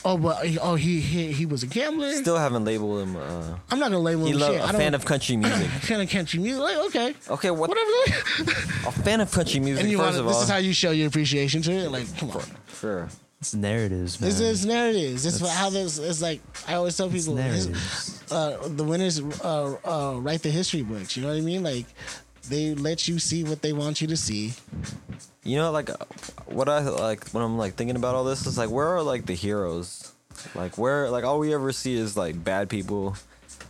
[0.03, 2.11] Oh, but oh, he he, he was a gambler.
[2.13, 3.15] Still haven't labeled him.
[3.15, 4.61] Uh, I'm not gonna label he him lo- shit.
[4.61, 5.67] I a don't, fan of country music.
[5.67, 6.61] A fan of country music.
[6.61, 7.69] Like, okay, Okay, what?
[7.69, 7.89] whatever.
[8.87, 9.83] A fan of country music.
[9.83, 11.91] and you first want of this all, is how you show your appreciation to it.
[11.91, 12.43] Like, come on.
[12.79, 13.09] sure.
[13.39, 14.29] It's narratives, man.
[14.29, 15.23] This is narratives.
[15.23, 15.97] This is how this.
[15.99, 17.35] It's like I always tell people.
[17.35, 18.23] his- narratives.
[18.31, 21.15] uh, the winners uh, uh, write the history books.
[21.17, 21.63] You know what I mean?
[21.63, 21.85] Like
[22.49, 24.53] they let you see what they want you to see.
[25.43, 25.97] You know, like uh,
[26.45, 29.25] what I like when I'm like thinking about all this is like, where are like
[29.25, 30.11] the heroes?
[30.53, 33.15] Like where, like all we ever see is like bad people.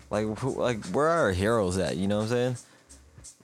[0.10, 1.96] Like who, like where are our heroes at?
[1.96, 2.58] You know what I'm saying?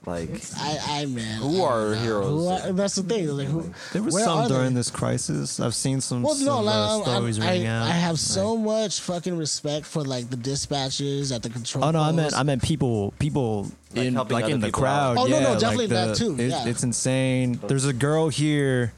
[0.06, 1.40] Like I, I man.
[1.42, 2.00] Who I are know.
[2.00, 2.28] heroes?
[2.28, 3.28] Who are- that's the thing.
[3.28, 3.70] Like who?
[3.92, 4.54] There was some are they?
[4.54, 5.60] during this crisis.
[5.60, 7.82] I've seen some, Well, some no, uh, like, I'm- stories I'm- I, out.
[7.88, 11.84] I have Like- so much fucking respect for like the dispatchers at the control.
[11.84, 12.32] Oh no, I meant.
[12.34, 15.14] I meant people people Like in like in the people out.
[15.16, 15.18] crowd.
[15.18, 16.66] Oh, no, yeah, no, like definitely that the- too, it- yeah.
[16.66, 17.60] It's insane.
[17.66, 18.92] There's a girl here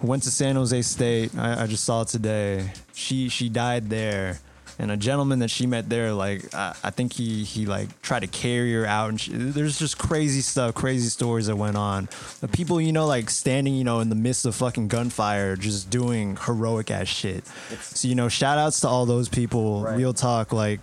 [0.00, 1.36] who went to San Jose State.
[1.36, 2.70] I, I just saw it today.
[2.94, 4.38] She she died there.
[4.80, 8.20] And a gentleman that she met there, like I, I think he he like tried
[8.20, 12.08] to carry her out, and she, there's just crazy stuff, crazy stories that went on.
[12.40, 15.90] The people, you know, like standing, you know, in the midst of fucking gunfire, just
[15.90, 17.46] doing heroic ass shit.
[17.80, 19.82] So you know, shout outs to all those people.
[19.82, 19.96] Right.
[19.98, 20.80] Real talk, like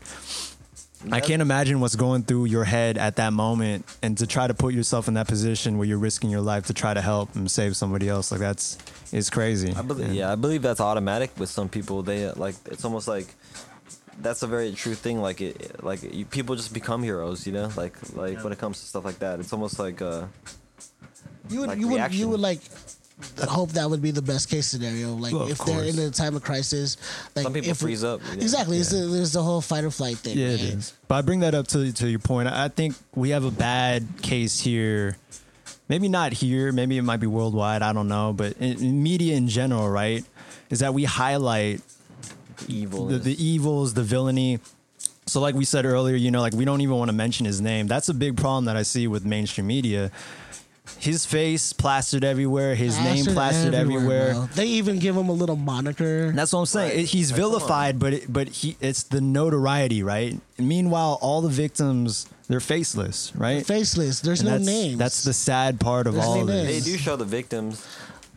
[1.11, 4.53] I can't imagine what's going through your head at that moment, and to try to
[4.53, 7.49] put yourself in that position where you're risking your life to try to help and
[7.49, 8.77] save somebody else, like that's
[9.11, 9.73] it's crazy.
[9.73, 12.03] I believe, And- yeah, I believe that's automatic with some people.
[12.03, 13.27] They like it's almost like
[14.19, 15.21] that's a very true thing.
[15.21, 17.45] Like it, like you, people just become heroes.
[17.45, 20.25] You know, like like when it comes to stuff like that, it's almost like uh,
[21.49, 22.59] you would like you would you would like
[23.39, 25.13] hope that would be the best case scenario.
[25.13, 26.97] Like Well, of if they're in a time of crisis,
[27.35, 28.33] like Some people if freeze up, yeah.
[28.35, 28.77] Exactly.
[28.77, 30.37] It's the, there's the whole fight or flight thing.
[30.37, 30.93] Yeah, it right?
[31.07, 32.47] But I bring that up to to your point.
[32.47, 35.17] I think we have a bad case here.
[35.89, 36.71] Maybe not here.
[36.71, 37.81] Maybe it might be worldwide.
[37.81, 38.33] I don't know.
[38.33, 40.23] But in, in media in general, right,
[40.69, 41.81] is that we highlight
[42.67, 43.07] evil.
[43.07, 44.59] the, the evils, the villainy.
[45.25, 47.59] So, like we said earlier, you know, like we don't even want to mention his
[47.61, 47.87] name.
[47.87, 50.11] That's a big problem that I see with mainstream media.
[50.99, 52.73] His face plastered everywhere.
[52.73, 54.33] His name plastered everywhere.
[54.33, 54.45] bro.
[54.55, 56.31] They even give him a little moniker.
[56.31, 56.89] That's what I'm saying.
[56.91, 56.99] Right.
[56.99, 60.39] It- he's Like, vilified, but it, but he it's the notoriety, right?
[60.57, 63.65] Meanwhile, all the victims they're faceless, right?
[63.65, 64.21] Faceless.
[64.21, 64.97] There's And no that's, names.
[64.97, 66.67] That's the sad part of There's all no of names.
[66.67, 66.85] they this.
[66.85, 67.85] do show the victims,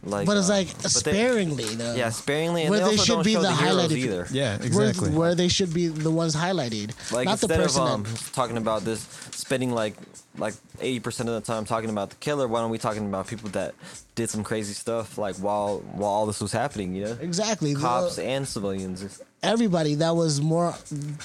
[0.02, 1.94] like, but it's uh, like but they- sparingly though.
[1.94, 4.26] yeah, sparingly, and Where they, they should be the the, highlighted- either.
[4.30, 5.10] Yeah, Where, exactly.
[5.10, 7.82] where they should be the ones highlighted, Like not the instead of person.
[7.82, 9.00] um, that, talking about this,
[9.32, 9.94] spending like
[10.38, 13.26] like eighty percent of the time talking about the killer, why don't we talking about
[13.26, 13.74] people that
[14.14, 16.94] did some crazy stuff like while while all this was happening?
[16.94, 17.74] You know, exactly.
[17.74, 19.20] The- cops and civilians.
[19.42, 20.74] everybody that was more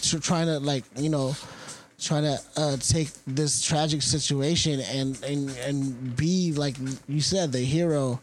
[0.01, 1.35] tr- trying to like you know
[1.99, 6.75] trying to uh, take this tragic situation and and and be like
[7.07, 8.19] you said the hero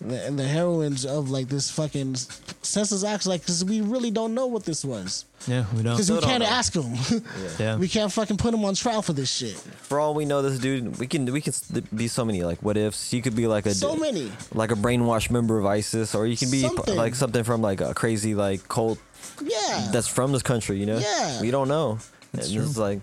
[0.00, 2.16] the- and the heroines of like this fucking
[2.62, 5.92] census acts like because we really don't know what this was yeah, we don't.
[5.94, 6.94] because we Still don't can't ask them
[7.58, 10.40] Yeah, we can't fucking put him on trial for this shit For all we know,
[10.42, 11.52] this dude, we can we can
[11.94, 13.10] be so many like what ifs.
[13.10, 16.36] He could be like a so many like a brainwashed member of ISIS, or you
[16.36, 16.96] can be Something.
[16.96, 18.98] like something from like a crazy like cult
[19.42, 20.78] yeah that's from this country.
[20.78, 21.40] You know, Yeah.
[21.42, 21.98] we don't know.
[22.34, 22.66] That's and true.
[22.66, 23.00] It's like.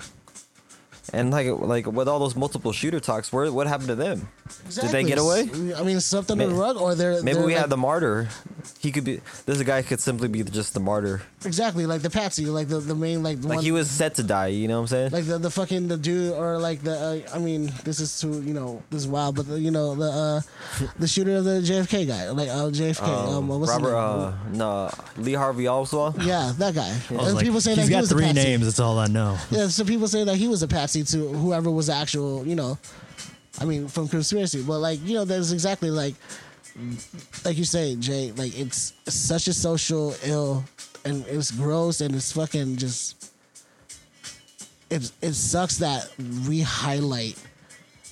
[1.13, 4.29] And like like with all those multiple shooter talks, where what happened to them?
[4.69, 5.49] Did they get away?
[5.75, 7.77] I mean, something May- on the rug, or they're Maybe they're we like, had the
[7.77, 8.29] martyr.
[8.79, 9.19] He could be.
[9.45, 11.21] This guy could simply be just the martyr.
[11.45, 14.15] exactly like the patsy, like the the main like the Like one, he was set
[14.15, 14.47] to die.
[14.47, 15.11] You know what I'm saying?
[15.11, 18.41] like the, the fucking the dude or like the uh, I mean this is too
[18.41, 20.41] you know this is wild but the, you know the uh
[20.99, 23.93] the shooter of the JFK guy like uh, JFK um, Um, what's his Robert,
[24.47, 24.61] name?
[24.61, 26.21] uh, no, Lee Harvey Oswald.
[26.23, 28.25] yeah that guy I and like, people say he's that he got was a three
[28.25, 28.43] patsy.
[28.43, 28.65] names.
[28.65, 29.37] That's all I know.
[29.49, 32.77] yeah so people say that he was a patsy to whoever was actual you know
[33.59, 34.63] I mean from conspiracy.
[34.63, 36.15] But like you know there's exactly like
[37.43, 40.63] like you say Jay like it's such a social ill
[41.05, 43.33] and it's gross and it's fucking just
[44.89, 46.09] it it sucks that
[46.47, 47.37] we highlight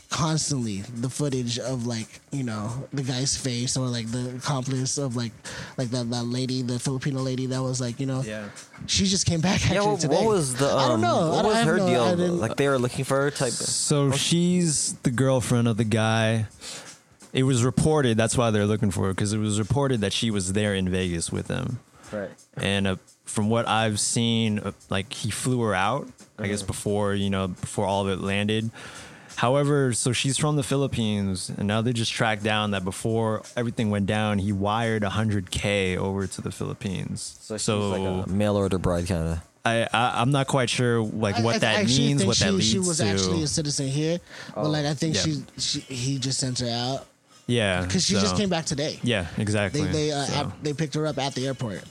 [0.09, 5.15] constantly the footage of like you know the guy's face or like the accomplice of
[5.15, 5.31] like
[5.77, 8.23] like that, that lady the Filipino lady that was like you know
[8.87, 10.15] she just came back actually Yeah, what, today.
[10.15, 10.67] what was the?
[10.71, 11.29] Um, I don't know.
[11.31, 12.33] What was I have her no- deal?
[12.33, 13.51] Like they were looking for her type.
[13.51, 16.47] So she's the girlfriend of the guy.
[17.31, 18.17] It was reported.
[18.17, 20.89] That's why they're looking for her because it was reported that she was there in
[20.89, 21.79] Vegas with him.
[22.11, 22.31] Right.
[22.57, 22.95] and uh,
[23.25, 26.07] from what I've seen, uh, like he flew her out.
[26.39, 28.71] I guess before you know before all of it landed.
[29.39, 33.89] However, so she's from the Philippines, and now they just tracked down that before everything
[33.89, 37.37] went down, he wired 100k over to the Philippines.
[37.41, 39.39] So she's like a mail order bride kind of.
[39.63, 42.65] I, I I'm not quite sure like what I that means, what she, that leads
[42.65, 42.71] to.
[42.73, 43.05] she was to.
[43.05, 44.19] actually a citizen here,
[44.55, 45.21] but like I think Yeah.
[45.21, 47.05] she, she he just sent her out
[47.47, 48.99] yeah, because she just came back today.
[49.03, 49.83] Yeah, exactly.
[49.83, 51.81] They they uh, So- ap- they picked her up at the airport.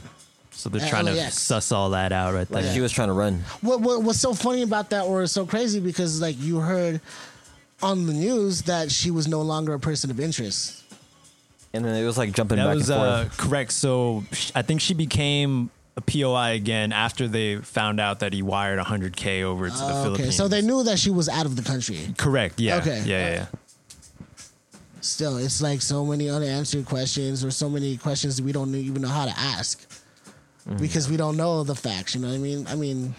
[0.50, 1.38] So they're At trying to LAX.
[1.38, 2.74] suss all that out right Like there.
[2.74, 3.42] she was trying to run.
[3.62, 7.00] what, what what's so funny about that or so crazy because like you heard
[7.82, 10.82] on the news that she was no longer a person of interest.
[11.72, 13.72] And then it was like jumping That back was and uh, correct.
[13.72, 18.40] So sh- I think she became a POI again after they found out that he
[18.42, 20.36] wired 100k over to the Oh, okay, Philippines.
[20.36, 21.98] so they knew that she was out of the country.
[22.16, 22.58] correct.
[22.60, 22.78] Yeah.
[22.78, 23.02] Okay.
[23.04, 23.18] Yeah.
[23.28, 23.34] Yeah.
[23.34, 23.46] yeah.
[25.00, 29.02] Still, it's like so many unanswered questions or so many questions that we don't even
[29.02, 29.84] know how to ask
[30.68, 30.82] Mm-hmm.
[30.82, 32.14] because we don't know the facts.
[32.14, 32.66] You know what I mean?
[32.66, 33.14] I mean,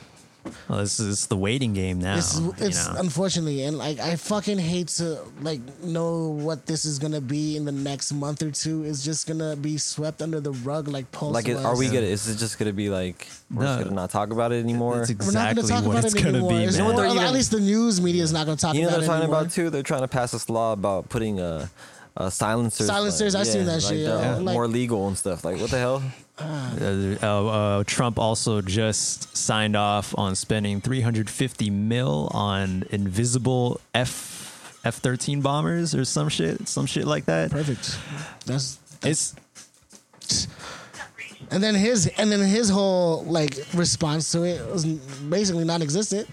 [0.68, 2.18] Well, this is the waiting game now.
[2.18, 2.96] it's you it's know.
[2.98, 7.66] unfortunately, and like I fucking hate to like know what this is gonna be in
[7.66, 8.84] the next month or two.
[8.84, 11.58] It's just gonna be swept under the rug like Pulse Like, was.
[11.66, 12.00] are we gonna?
[12.02, 13.84] Is it just gonna be like we're just No.
[13.84, 14.98] gonna not talk about it anymore?
[15.06, 16.50] That's We're not exactly gonna talk what about it's it gonna anymore.
[16.52, 16.84] be, It's man.
[16.86, 18.88] more- They're or even- at least the news media is not gonna talk you know
[18.88, 19.40] about what it they're talking anymore.
[19.42, 19.70] about too?
[19.70, 21.70] They're trying to pass this law about putting a.
[22.18, 22.88] uh silencers.
[22.88, 24.40] Silencers, like, I seen that like shit, the- yo.
[24.42, 25.44] Like- more legal and stuff.
[25.46, 26.02] Like what the hell?
[26.42, 34.80] Uh, uh, uh, Trump also just signed off on spending 350 mil on invisible F
[34.86, 37.52] F-13 bombers or some shit, some shit like that.
[37.52, 37.98] Perfect.
[38.46, 39.36] That's It's
[41.52, 46.28] and then his and then his whole like response to it was basically non-existent.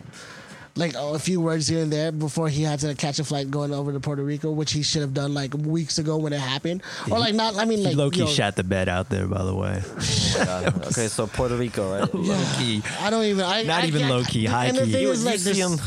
[0.79, 3.51] Like oh, a few words here and there before he had to catch a flight
[3.51, 6.41] going over to Puerto Rico, which he should have done like weeks ago when it
[6.41, 7.57] happened, or like not.
[7.57, 9.83] I mean, like Loki you know, shot the bed out there, by the way.
[10.37, 10.87] Oh my God.
[10.89, 12.15] okay, so Puerto Rico, right?
[12.15, 12.83] Loki.
[13.01, 13.43] I don't even.
[13.45, 14.93] I, Not I, even I, low-key, high And the key.
[14.93, 15.79] thing You- is, you like, see this, him.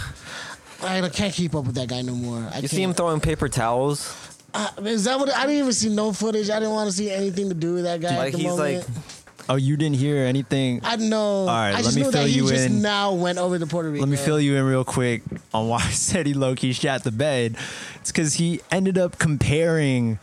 [0.81, 2.39] I can't keep up with that guy no more.
[2.39, 2.69] I You can't.
[2.71, 4.15] see him throwing paper towels.
[4.53, 5.31] Uh, is that what?
[5.35, 6.49] I didn't even see no footage.
[6.49, 8.47] I didn't want to see anything to do with that guy Like at the he's
[8.47, 8.87] moment.
[8.87, 9.18] like,
[9.49, 10.81] Oh, you didn't hear anything?
[10.83, 11.17] I know.
[11.17, 12.83] All right, I let me fill you just in.
[12.83, 14.01] now went over to Puerto Rico.
[14.05, 15.23] Let me fill you in real quick
[15.55, 17.57] on why I said he low key shot the bed.
[17.95, 20.19] It's because he ended up comparing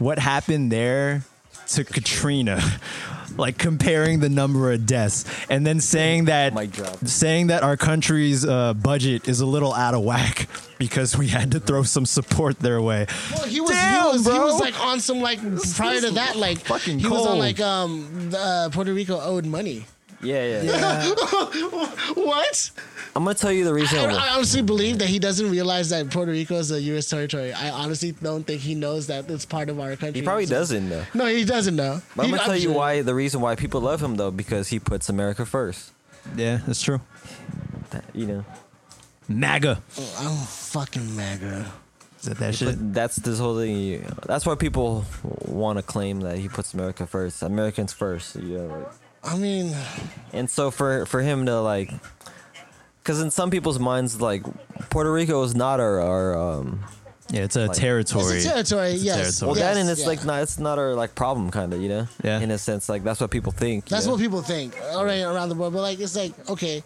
[0.00, 1.22] what happened there
[1.68, 2.60] to Katrina,
[3.36, 6.96] like comparing the number of deaths, and then saying that Mic drop.
[7.06, 11.52] saying that our country's uh, budget is a little out of whack because we had
[11.52, 13.06] to throw some support their way.
[13.34, 14.44] Well, he was, Damn, he was, he bro.
[14.46, 15.38] was like on some like
[15.76, 17.38] prior to that, like fucking he was on cold.
[17.38, 19.86] like um the, uh, Puerto Rico owed money.
[20.22, 21.14] Yeah, yeah.
[22.14, 22.70] What?
[23.16, 23.98] I'm gonna tell you the reason.
[23.98, 27.08] I, I honestly believe that he doesn't realize that Puerto Rico is a U.S.
[27.08, 27.52] territory.
[27.52, 30.20] I honestly don't think he knows that it's part of our country.
[30.20, 31.04] he probably So- doesn't though.
[31.14, 32.00] No, he doesn't know.
[32.16, 32.74] But I'm gonna tell you sure.
[32.74, 33.02] why.
[33.02, 35.92] The reason why people love him though, because he puts America first.
[36.36, 37.00] Yeah, that's true.
[37.90, 38.44] That- you know,
[39.28, 39.80] MAGA.
[39.98, 41.70] Oh, I'm fucking MAGA.
[42.20, 42.68] Is that that shit?
[42.68, 44.04] but that's this whole thing.
[44.26, 45.04] That's why people
[45.46, 47.42] want to claim that he puts America first.
[47.42, 48.36] Americans first.
[48.36, 48.92] You know, like,
[49.24, 49.74] I mean,
[50.32, 51.90] and so for for him to like,
[53.02, 54.42] because in some people's minds, like
[54.90, 56.84] Puerto Rico is not our our um.
[57.30, 58.36] Yeah, it's a Like- territory.
[58.36, 58.90] it's a territory.
[58.92, 59.16] It's a yes.
[59.16, 59.46] territory.
[59.48, 60.06] Well, yes, that and it's yeah.
[60.08, 62.06] like not it's not our like problem kind of you know.
[62.22, 62.38] Yeah.
[62.40, 63.88] In a sense, like that's what people think.
[63.90, 64.12] you That's know?
[64.12, 65.72] what people think all right around the world.
[65.72, 66.84] But like, it's like okay,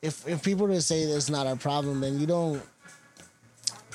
[0.00, 2.62] if if people were to say that's not our problem, then you don't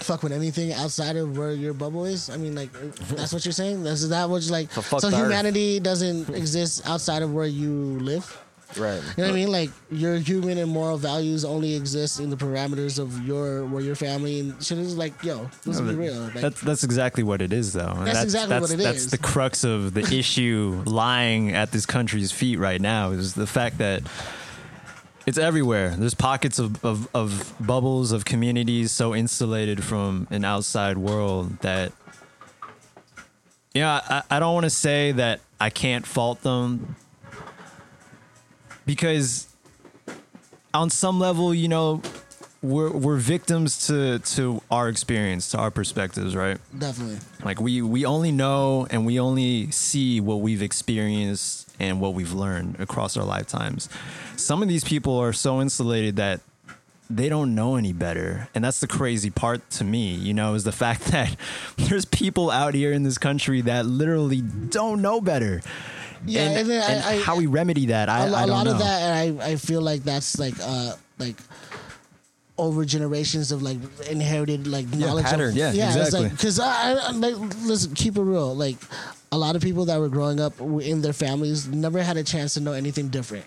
[0.03, 2.29] fuck with anything outside of where your bubble is.
[2.29, 2.71] I mean, like
[3.15, 3.85] that's what you're saying.
[3.85, 4.71] Is that you're like?
[4.71, 5.23] So so the Earth.
[5.23, 8.37] humanity doesn't exist outside of where you live.
[8.77, 9.01] Right.
[9.17, 9.51] You know what I mean?
[9.51, 13.95] Like your human and moral values only exist in the parameters of your where your
[13.95, 16.13] family and shit is like, yo, let's be real.
[16.13, 17.89] Like, That's that's exactly what it is, though.
[17.89, 19.11] And That's exactly that's, what it that's is.
[19.11, 23.79] the crux of the issue lying at this country's feet right now is the fact
[23.79, 24.03] that
[25.25, 25.89] it's everywhere.
[25.97, 31.91] There's pockets of, of, of bubbles of communities so insulated from an outside world that
[33.73, 36.95] yeah, I, I don't want to say that I can't fault them
[38.86, 39.47] because
[40.73, 42.01] on some level, you know,
[42.62, 46.57] we're we're victims to to our experience, to our perspectives, right?
[46.77, 47.17] definitely.
[47.43, 52.31] Like we we only know and we only see what we've experienced and what we've
[52.33, 53.89] learned across our lifetimes.
[54.37, 56.41] Some of these people are so insulated that
[57.09, 58.47] they don't know any better.
[58.55, 61.35] And that's the crazy part to me, you know, is the fact that
[61.77, 65.61] there's people out here in this country that literally don't know better.
[66.25, 68.47] Yeah, and, and I- and I- how we remedy that, I, a, lo- I a
[68.47, 68.71] don't lot know.
[68.73, 71.35] of that and I, I feel like that's like uh like
[72.62, 75.50] over generations of like inherited like knowledge pattern.
[75.50, 76.30] of, Yeah, yeah exactly.
[76.30, 78.78] because I, I like listen keep it real like
[79.32, 82.54] a lot of people that were growing up in their families never had a chance
[82.54, 83.45] to know anything different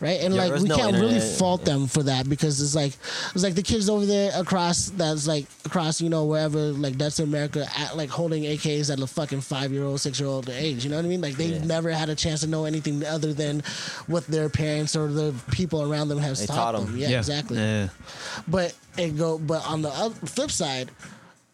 [0.00, 2.92] right and Yeah, like we no can't really fault them for that because it's like
[3.34, 7.18] it's like the kids over there across that's like across you know wherever like that's
[7.20, 10.84] America at like holding AKs at a fucking five year old six year old age
[10.84, 11.64] you know what I mean like they've Yeah.
[11.64, 13.62] never had a chance to know anything other than
[14.06, 16.88] what their parents or the people around them have They taught, taught them.
[16.94, 16.98] 'em.
[16.98, 17.58] Yeah, exactly.
[17.58, 17.88] Yeah.
[18.48, 19.38] But it go.
[19.38, 20.90] But on the oth- flip side,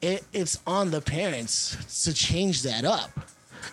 [0.02, 3.10] it, it's on the parents to change that up.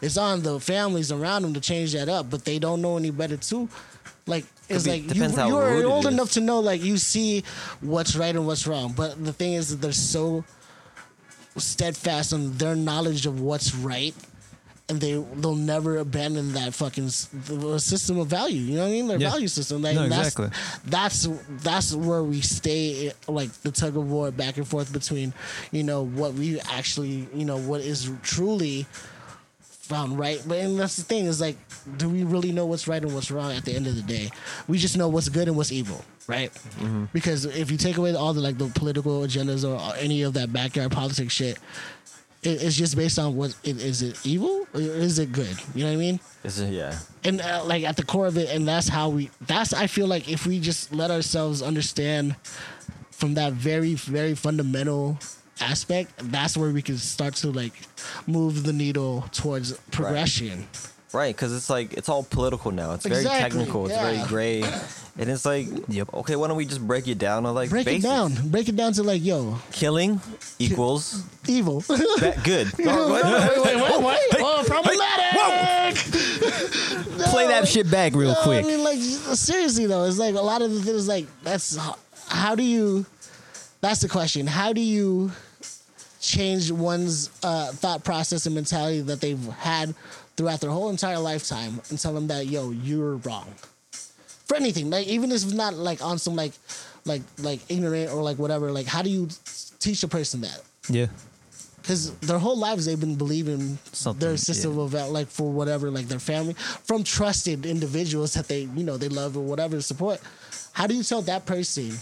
[0.01, 3.09] it's on the families around them to change that up, but they don't know any
[3.11, 3.67] better too.
[4.27, 7.43] Like it's be- like you, you're rude old enough to know like you see
[7.81, 10.43] what's right and what's wrong, but the thing is that they're so
[11.55, 14.13] steadfast on their knowledge of what's right
[14.89, 18.61] and they they'll never abandon that fucking system of value.
[18.61, 19.07] You know what I mean?
[19.07, 19.31] Their Yeah.
[19.31, 19.81] value system.
[19.81, 20.49] Like No, that's, exactly.
[20.85, 21.27] That's
[21.63, 25.33] that's where we stay eh, like the tug of war back and forth between
[25.71, 28.85] you know what we actually you know what is truly
[29.87, 30.41] found right.
[30.45, 31.57] But and that's the thing is like,
[31.97, 34.29] do we really know what's right and what's wrong at the end of the day?
[34.67, 36.51] We just know what's good and what's evil, right?
[37.13, 40.51] Because if you take away all the like the political agendas or any of that
[40.53, 41.57] backyard politics shit,
[42.43, 45.55] it, it's just based on what it, is it evil or is it good?
[45.73, 46.19] You know what I mean?
[46.43, 46.97] Is it, yeah.
[47.23, 50.07] and uh, like at the core of it and that's how we that's i feel
[50.07, 52.35] like if we just let ourselves understand
[53.11, 55.17] from that very very fundamental
[55.61, 57.73] aspect that's where we can start to like
[58.27, 60.67] move the needle towards progression
[61.13, 62.91] Right, because it's like it's all political now.
[62.93, 63.85] It's very Exactly, technical.
[63.85, 64.11] It's yeah.
[64.11, 64.61] very gray,
[65.17, 66.13] and it's like, Yep.
[66.15, 68.03] okay, why don't we just break it down to like break basics?
[68.03, 70.19] it down break it down to like yo Killing
[70.59, 72.67] equals evil that good.
[72.77, 75.95] wait wait wait wait wait oh problematic
[77.31, 78.65] Play that shit back real No, quick.
[78.65, 81.07] I mean, like seriously though, it's like a lot of the things.
[81.07, 81.95] Like that's how,
[82.27, 83.05] how do you?
[83.81, 84.45] That's the question.
[84.45, 85.31] How do you
[86.27, 89.95] change one's uh, thought process and mentality that they've had
[90.35, 93.47] throughout their whole entire lifetime and tell them that yo, you're wrong
[94.45, 94.89] for anything.
[94.89, 96.51] Like even if it's not like on some like
[97.05, 98.71] like like ignorant or like whatever.
[98.71, 99.29] Like how do you
[99.79, 100.61] teach a person that?
[100.89, 101.07] Yeah.
[101.81, 104.83] because their whole lives they've been believing Something, their system yeah.
[104.83, 106.53] of val- like for whatever like their family
[106.85, 110.19] from trusted individuals that they you know they love or whatever support.
[110.73, 111.97] How do you tell that person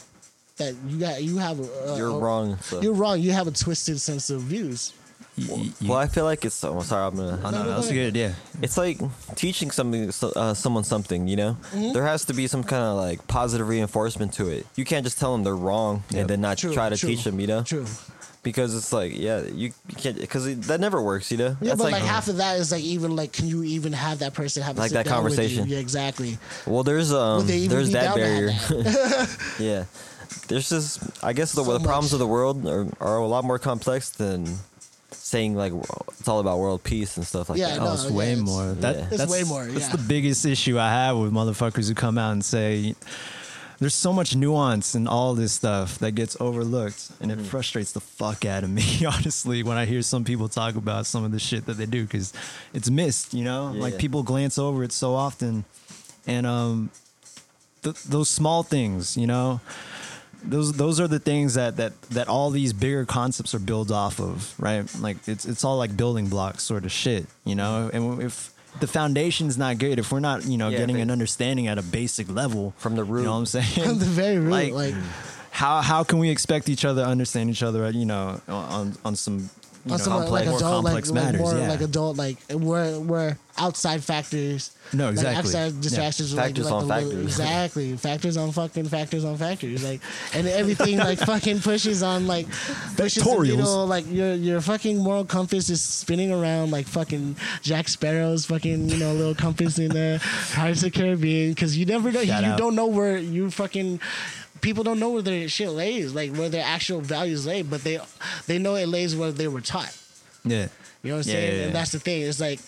[0.58, 2.58] that you got you have a, You're a- wrong.
[2.62, 2.82] So.
[2.82, 3.20] You're wrong.
[3.20, 4.94] You have a twisted sense of views.
[5.38, 6.64] Y- well, I feel like it's.
[6.64, 7.42] Oh, sorry, I'm gonna.
[7.44, 8.08] Oh, no, no, that's a good.
[8.08, 8.36] idea.
[8.62, 8.98] It's like
[9.36, 11.28] teaching something, uh, someone something.
[11.28, 11.92] You know, Mm-hmm.
[11.92, 14.66] there has to be some kind of like positive reinforcement to it.
[14.78, 16.22] You can't just tell them they're wrong Yep.
[16.22, 17.42] and then not True, try to true, teach them.
[17.42, 17.86] You know, True.
[18.44, 21.30] because it's like, yeah, you, you can't because that never works.
[21.34, 23.62] You know, Yeah, That's but like, half of that is like even like can you
[23.64, 25.38] even have that person have a Like that down with you?
[25.40, 25.68] conversation.
[25.68, 26.38] Yeah, exactly.
[26.66, 28.52] Well, there's um, Would they even there's that barrier.
[28.52, 29.84] have yeah,
[30.48, 32.14] there's just I guess the, So the problems much.
[32.14, 34.48] of the world are, are a lot more complex than
[35.12, 35.74] saying like
[36.20, 37.80] it's all about world peace and stuff like Yeah, that.
[37.80, 38.74] no, Oh, it's yeah, way it's- more.
[38.74, 39.08] That, Yeah.
[39.08, 42.32] It's that's way more, That's the biggest issue I have with motherfuckers who come out
[42.34, 42.96] and say
[43.80, 47.42] there's so much nuance in all this stuff that gets overlooked, and Mm-hmm.
[47.42, 51.06] it frustrates the fuck out of me, honestly, when I hear some people talk about
[51.06, 52.32] some of the shit that they do because
[52.74, 53.34] it's missed.
[53.34, 53.82] You know, Yeah.
[53.82, 55.66] like people glance over it so often,
[56.26, 56.90] and um,
[57.84, 59.60] th- those small things, you know
[60.48, 64.20] those those are the things that that that all these bigger concepts are built off
[64.20, 64.86] of, right?
[65.00, 67.90] Like it's it's all like building blocks sort of shit, you know.
[67.94, 71.68] And if the foundation's not good, if we're not you know Yeah, getting an understanding
[71.68, 73.20] at a basic level From the root.
[73.22, 73.66] you know what I'm saying?
[73.88, 74.96] From the very root, like, like-
[75.52, 77.90] how how can we expect each other to understand each other?
[77.90, 79.50] You know, on on some.
[79.86, 81.70] You know, some, like, complex, more adult, like, complex like matters, more yeah.
[81.70, 84.72] like adult, like where where outside factors.
[84.94, 85.38] No, like, exactly.
[85.38, 86.34] outside distractions.
[86.34, 87.26] like- Factors like on the little- factors.
[87.26, 89.84] Exactly, factors on fucking factors on factors.
[89.84, 90.02] Like,
[90.34, 92.48] and everything like fucking pushes on like
[92.98, 93.58] pushes the Factorials.
[93.58, 93.86] needle.
[93.86, 98.98] Like your your fucking moral compass is spinning around like fucking Jack Sparrow's fucking you
[98.98, 100.20] know little compass in the
[100.54, 102.58] Pirates of the Caribbean because you never know Shout you out.
[102.58, 104.00] don't know where you fucking
[104.66, 108.00] people don't know where their shit lays, like where their actual values lay, but they
[108.48, 109.96] they know it lays where they were taught.
[110.44, 110.68] yeah.
[111.04, 111.60] You know what I'm Yeah, saying?
[111.60, 111.66] yeah.
[111.68, 112.24] And that's the thing.
[112.24, 112.60] It's like,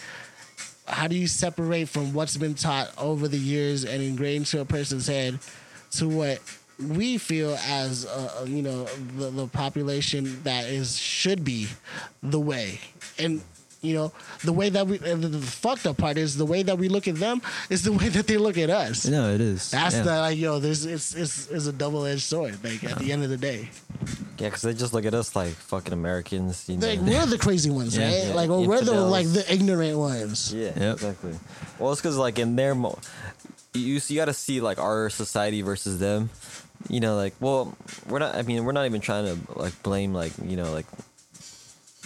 [0.86, 4.66] how do you separate from what's been taught over the years and ingrained to a
[4.66, 5.39] person's head
[5.93, 6.39] to what
[6.80, 8.84] we feel as, uh, you know,
[9.18, 11.68] the, the population that is should be
[12.22, 12.80] the way.
[13.18, 13.41] And,
[13.88, 14.11] you know,
[14.43, 16.89] the way that we, and the, the fucked up part is the way that we
[16.89, 19.05] look at them is the way that they look at us.
[19.05, 19.71] No, it is.
[19.71, 20.03] That's yeah.
[20.03, 23.23] the, like, yo, there's, it's, it's, it's a double edged sword, like, at the end
[23.23, 23.69] of the day.
[24.38, 26.69] Yeah, because they just look at us like fucking Americans.
[26.69, 26.88] You know?
[26.88, 28.05] Like, we're the crazy ones, Yeah.
[28.05, 28.27] right?
[28.27, 28.33] Yeah.
[28.33, 30.53] Like, or we're the, like, the ignorant ones.
[30.53, 30.93] Yeah, Yep.
[30.93, 31.35] exactly.
[31.79, 32.99] Well, it's because like in their mo-
[33.73, 36.29] you you got to see like our society versus them.
[36.89, 37.75] You know, like well,
[38.07, 38.35] we're not.
[38.35, 40.85] I mean, we're not even trying to like blame like you know like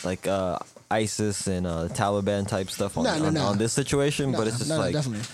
[0.03, 0.59] like uh
[0.91, 3.45] ISIS and uh Taliban type stuff on No, no, on, no.
[3.45, 5.25] on this situation, No, but it's just no, no, like definitely.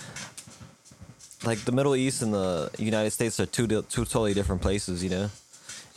[1.44, 5.02] like the Middle East and the United States are two di- two totally different places,
[5.04, 5.30] you know.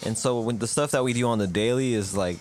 [0.06, 2.38] And so when the stuff that we do on the daily is like,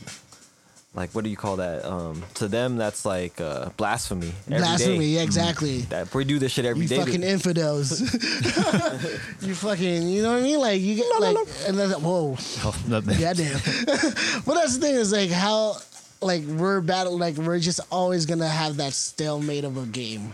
[0.95, 1.85] like what do you call that?
[1.85, 4.33] Um, to them, that's like uh, blasphemy.
[4.49, 5.83] Blasphemy, yeah, exactly.
[5.93, 6.99] That we do this shit every You day.
[6.99, 8.01] fucking infidels.
[9.43, 10.59] you fucking, you know what I mean?
[10.59, 11.37] Like you get like,
[11.69, 13.61] and then whoa, Oh, that- goddamn.
[14.47, 15.77] but that's the thing is like how
[16.21, 20.33] like we're battle like we're just always gonna have that stalemate of a game.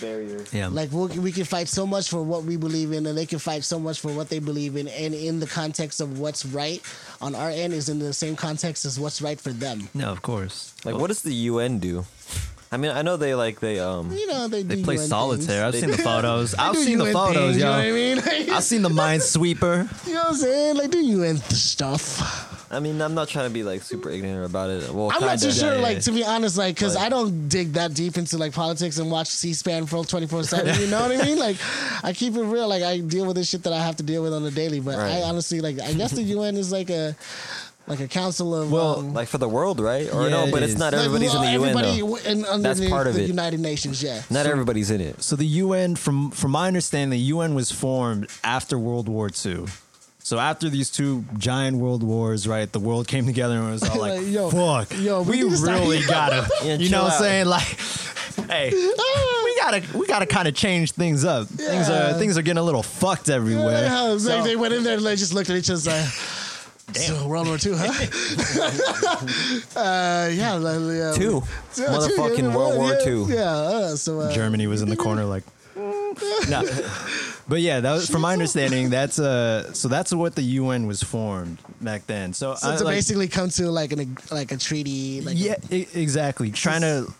[0.00, 0.42] barrier.
[0.52, 0.68] Yeah.
[0.68, 3.38] Like we'll, we can fight so much for what we believe in, and they can
[3.38, 6.80] fight so much for what they believe in, and in the context of what's right
[7.20, 9.88] on our end is in the same context as what's right for them.
[9.92, 10.72] no, of course.
[10.84, 12.04] Like, what does the UN do?
[12.72, 14.10] I mean, I know they like they um.
[14.10, 15.64] You know they They do play UN solitaire.
[15.66, 15.82] I've things.
[15.84, 16.54] seen the photos.
[16.54, 18.16] I've do seen the photos, things, You know what I mean?
[18.16, 20.06] Like, I've seen the Minesweeper.
[20.06, 20.76] you know what I'm saying?
[20.76, 22.63] Like do UN stuff.
[22.74, 24.90] I mean, I'm not trying to be like super ignorant about it.
[24.92, 25.26] Well, I'm kinda.
[25.26, 26.00] not too sure, yeah, like yeah.
[26.02, 29.10] to be honest, like because Like- I don't dig that deep into like politics and
[29.10, 30.80] watch C-SPAN for 24 seven.
[30.80, 31.38] You know what I mean?
[31.38, 31.56] Like
[32.02, 32.68] I keep it real.
[32.68, 34.80] Like I deal with this shit that I have to deal with on a daily.
[34.80, 37.16] But I honestly like I guess the UN is like a
[37.86, 40.10] like a council of Well, um, Like for the world, right?
[40.10, 40.78] Or Yeah, no, it but it's is.
[40.78, 42.16] not like, everybody's in the UN everybody though.
[42.16, 43.28] w- in, underneath part of the it.
[43.28, 44.02] United Nations.
[44.02, 44.22] Yeah.
[44.30, 45.22] Not everybody's in it.
[45.22, 49.66] So the UN, from from my understanding, the UN was formed after World War II.
[50.24, 53.82] So after these two giant world wars, right, the world came together and it was
[53.88, 56.88] all like, Like, yo, "Fuck, yo, we we, need to start- really gotta," Yeah, you
[56.88, 57.44] know what I'm saying?
[57.46, 57.78] Like,
[58.48, 61.46] hey, we gotta we gotta kind of change things up.
[61.48, 63.86] Things are things are getting a little fucked everywhere.
[63.88, 65.90] how it's like So- they went in there and they just looked at each other.
[66.88, 67.86] Like, So World War Two, huh?
[69.74, 71.12] uh, yeah, like, yeah.
[71.12, 71.42] Two.
[71.76, 73.26] Yeah, Motherfucking yeah, World War yeah, Two.
[73.28, 75.44] Yeah, uh, so uh, Germany was in the corner like
[76.48, 76.62] no.
[77.46, 78.90] But yeah, that was from my understanding.
[78.90, 82.32] That's uh, so that's what the UN was formed back then.
[82.32, 85.56] So, So I, to like, basically come to like an like a treaty, like yeah,
[85.70, 86.50] e- exactly.
[86.50, 87.12] Trying to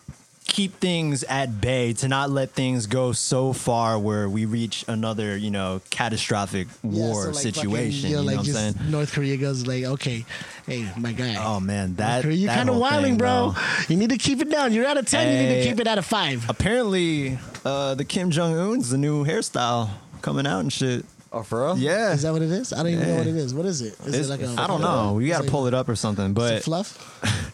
[0.46, 5.36] keep things at bay to not let things go so far where we reach another,
[5.36, 7.92] you know, catastrophic yeah, war so, like, situation.
[8.02, 8.74] fucking, you know like what I'm saying?
[8.90, 10.24] North Korea goes like, okay,
[10.66, 11.36] hey, my guy.
[11.38, 13.54] Oh man, North that Korea, you're kind of whole wilding, thing, bro.
[13.88, 14.72] You need to keep it down.
[14.72, 15.26] You're out of ten.
[15.32, 16.48] You need to keep it out of five.
[16.48, 19.90] Apparently, uh, the Kim Jong Un's the new hairstyle
[20.22, 21.04] coming out and shit.
[21.32, 21.76] Oh, for real?
[21.78, 22.72] Yeah, Is that what it is?
[22.72, 23.52] I don't even know what it is.
[23.52, 23.94] What is it?
[24.06, 24.54] Is It's- it like a?
[24.62, 25.14] I don't know.
[25.14, 27.50] We got to pull it up or something, Is it but fluff?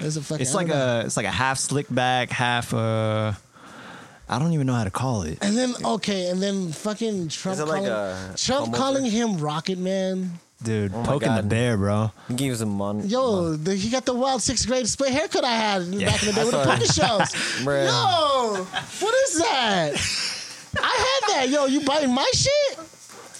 [0.00, 0.42] Is it fucking?
[0.42, 3.32] it's like a it's like a half slick back, half uh,
[4.28, 5.38] I don't even know how to call it.
[5.42, 9.04] And then okay, and then fucking Trump Is it like calling, a Trump comb calling
[9.04, 10.38] him Rocket Man.
[10.62, 11.48] Dude, Oh my poking the God.
[11.48, 12.12] bear, bro.
[12.28, 13.06] He gives him money.
[13.06, 16.32] Yo, the, he got the wild sixth grade split haircut I had back in the
[16.34, 17.64] day with the saw puppet shows.
[17.64, 17.86] Bruh.
[17.86, 18.64] Yo,
[19.00, 19.94] what is that?
[20.78, 21.48] I had that.
[21.48, 22.78] Yo, you biting my shit?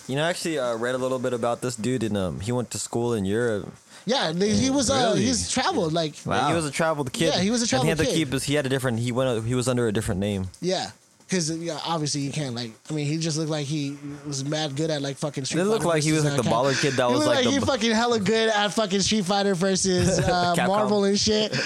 [0.08, 2.52] You know, I actually uh, read a little bit about this dude, and um, he
[2.52, 3.70] went to school in Europe.
[4.06, 4.90] Yeah, he was.
[4.90, 5.22] Uh, Really?
[5.24, 6.14] he's traveled like.
[6.24, 6.48] Wow.
[6.48, 7.34] He was a traveled kid.
[7.34, 8.24] Yeah, he was a And he had traveled to kid.
[8.26, 8.44] keep his.
[8.44, 8.98] He had a different.
[8.98, 9.44] He went.
[9.46, 10.48] He was under a different name.
[10.60, 10.90] Yeah.
[11.26, 12.72] Because yeah, obviously you can't like.
[12.90, 13.96] I mean, he just looked like he
[14.26, 15.44] was mad good at like fucking.
[15.44, 17.12] Street It looked Fighter like he was versus, like the uh, baller kid that he
[17.12, 20.54] was looked like like the he fucking hella good at fucking Street Fighter versus uh,
[20.56, 20.66] Capcom.
[20.66, 21.56] Marvel and shit.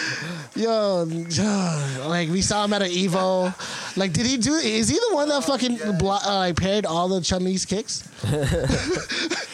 [0.55, 1.05] Yo,
[2.07, 3.97] like we saw him at an Evo.
[3.97, 4.53] Like, did he do?
[4.55, 8.07] Is he the one that fucking blo- uh, like paired all the Chun Li's kicks?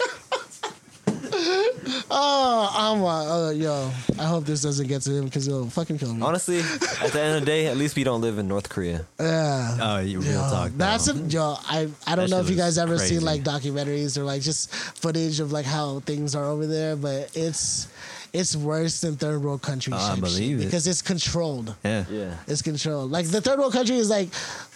[2.10, 3.90] oh, I'm uh, uh, yo.
[4.18, 6.22] I hope this doesn't get to him because he'll fucking kill me.
[6.22, 9.06] Honestly, at the end of the day, at least we don't live in North Korea.
[9.18, 9.76] Yeah.
[9.80, 10.72] Oh, you real Yo, talk.
[10.76, 11.56] That's a, yo.
[11.68, 13.16] I I don't That know if you guys ever crazy.
[13.16, 17.30] seen like documentaries or like just footage of like how things are over there, but
[17.34, 17.88] it's
[18.32, 20.64] it's worse than third world country Oh, I shit it.
[20.64, 21.74] because it's controlled.
[21.84, 22.04] yeah.
[22.10, 22.34] Yeah.
[22.46, 23.10] It's controlled.
[23.10, 24.28] Like the third world country is like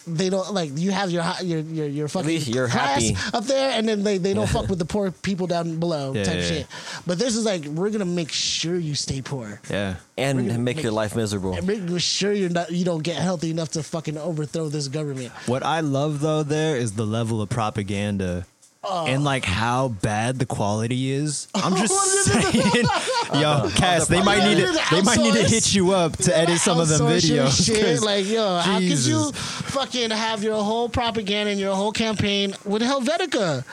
[0.07, 3.17] they don't like you have your hi- your your, your fucking you're class happy.
[3.37, 6.25] up there, and then they, they don't fuck with the poor people down below Yeah,
[6.25, 6.67] type yeah, shit.
[7.07, 9.61] But this is like we're gonna make sure you stay poor.
[9.71, 9.97] Yeah.
[10.19, 11.55] And make, make- your life miserable.
[11.55, 15.33] And make sure you're not you don't get healthy enough to fucking overthrow this government.
[15.47, 18.47] What I love though there is the level of propaganda.
[18.87, 19.07] Oh.
[19.07, 21.49] And like how bad the quality is.
[21.55, 22.85] I'm just saying,
[23.35, 26.59] yo, Cass, they might need to they might need to hit you up to edit
[26.59, 27.64] some of them videos.
[27.64, 27.80] Shit.
[27.82, 32.55] 'cause Like, yo, how could you fucking have your whole propaganda and your whole campaign
[32.64, 33.64] with Helvetica?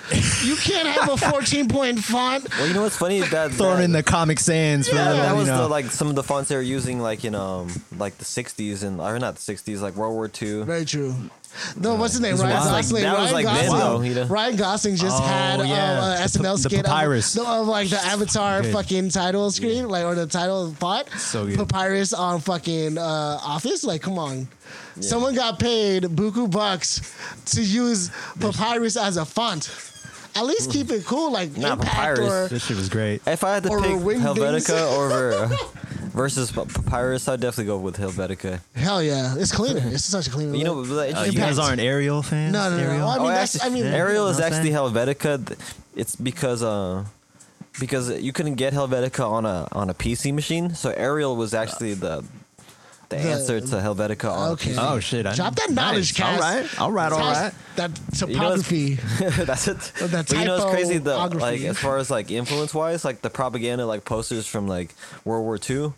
[0.46, 2.48] You can't have a 14 point font.
[2.58, 3.18] Well, you know what's funny?
[3.20, 5.58] Is that throwing in the Comic Sans for Yeah, the, that you was know.
[5.64, 8.84] the like some of the fonts they were using like in um like the '60s
[8.84, 10.64] and or not the '60s like World War II.
[10.64, 11.14] Very true.
[11.76, 12.32] No, what's his name?
[12.34, 12.70] was Ryan wild.
[12.72, 13.04] Gosling.
[13.04, 13.80] That was Ryan like then, Gosling.
[13.80, 14.26] though, you know?
[14.26, 16.00] Ryan Gosling just Oh, had uh, yeah.
[16.00, 17.38] uh, SNL pa- the skit papyrus.
[17.38, 18.74] Of, of like the Avatar Good.
[18.74, 21.10] fucking title screen, like or the title font.
[21.18, 21.58] So good.
[21.58, 23.02] Papyrus on fucking uh,
[23.44, 23.84] Office.
[23.84, 24.48] Like, come on.
[25.00, 27.16] Someone got paid buku bucks
[27.54, 29.70] to use Papyrus as a font.
[30.36, 32.32] At least keep it cool, like Nah, Impact Papyrus.
[32.32, 33.22] or this shit was great.
[33.28, 34.22] If I had to Or pick Wingdings.
[34.22, 35.50] Helvetica over
[36.14, 38.62] versus P- Papyrus, I'd definitely go with Helvetica.
[38.76, 39.82] hell yeah, it's cleaner.
[39.86, 40.56] It's such a cleaner.
[40.56, 40.88] You know, look.
[40.88, 42.54] the Uh, interesting you guys part- aren't Arial fans?
[42.54, 42.90] No, no, no, no.
[42.90, 43.08] Arial?
[43.08, 43.64] I mean, Oh, that's.
[43.64, 45.46] I mean, Arial is know what actually Helvetica.
[45.48, 45.60] Th-
[45.96, 47.04] It's because uh
[47.80, 51.94] because you couldn't get Helvetica on a on a PC machine, so Arial was actually
[51.96, 52.24] the
[53.12, 54.76] the, The- answer to Helvetica Okay.
[54.78, 55.26] Oh shit!
[55.28, 56.22] I Drop that knowledge, nice.
[56.22, 56.42] All Cass.
[56.42, 57.54] right, all right, all How's right.
[57.76, 58.94] That You know topography.
[59.46, 59.78] That's it.
[60.02, 60.98] Or that but you know what's crazy?
[60.98, 61.42] The typography.
[61.46, 65.44] like as far as like influence wise, like the propaganda, like posters from like World
[65.46, 65.94] War II,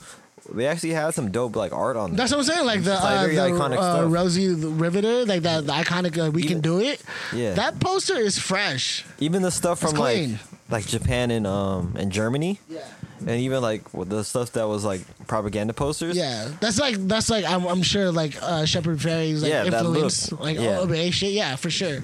[0.53, 2.16] they actually had some dope like art on.
[2.16, 2.38] That's there.
[2.39, 2.66] what I'm saying.
[2.66, 4.11] Like the, It's, uh, very the iconic uh, stuff.
[4.11, 7.01] Rosie the Riveter, like that the iconic uh, "We Can Do It."
[7.34, 7.53] Yeah.
[7.53, 9.05] that poster is fresh.
[9.20, 10.39] Even the stuff It's from like clean.
[10.74, 12.80] Like Japan and um and Germany, Yeah,
[13.19, 16.17] and even like the stuff that was like propaganda posters.
[16.17, 16.49] yeah.
[16.59, 20.57] That's like that's like I'm, I'm sure like uh, Shepherd Fairey's like Yeah, influence, like
[20.57, 20.80] Yeah.
[20.82, 21.32] OBEY shit.
[21.34, 21.99] Yeah, for sure.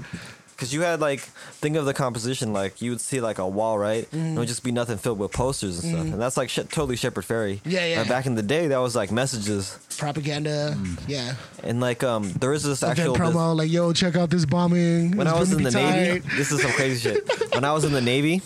[0.59, 1.21] Because you had like
[1.61, 4.17] think of the composition like you would see like a wall right, Mm-hmm.
[4.17, 6.69] and it would just be nothing filled with posters and stuff, and that's like shit,
[6.69, 7.61] totally Shepherd Fairey.
[7.63, 8.03] Yeah, yeah.
[8.03, 10.75] Back in the day, that was like messages, Propaganda.
[10.77, 10.99] Mm.
[11.07, 11.35] Yeah.
[11.63, 13.15] and like um there is this actual.
[13.15, 15.15] promo like yo, check out this bombing.
[15.15, 17.23] when It's I was in the Navy, this is some crazy shit.
[17.53, 18.41] When I was in the Navy,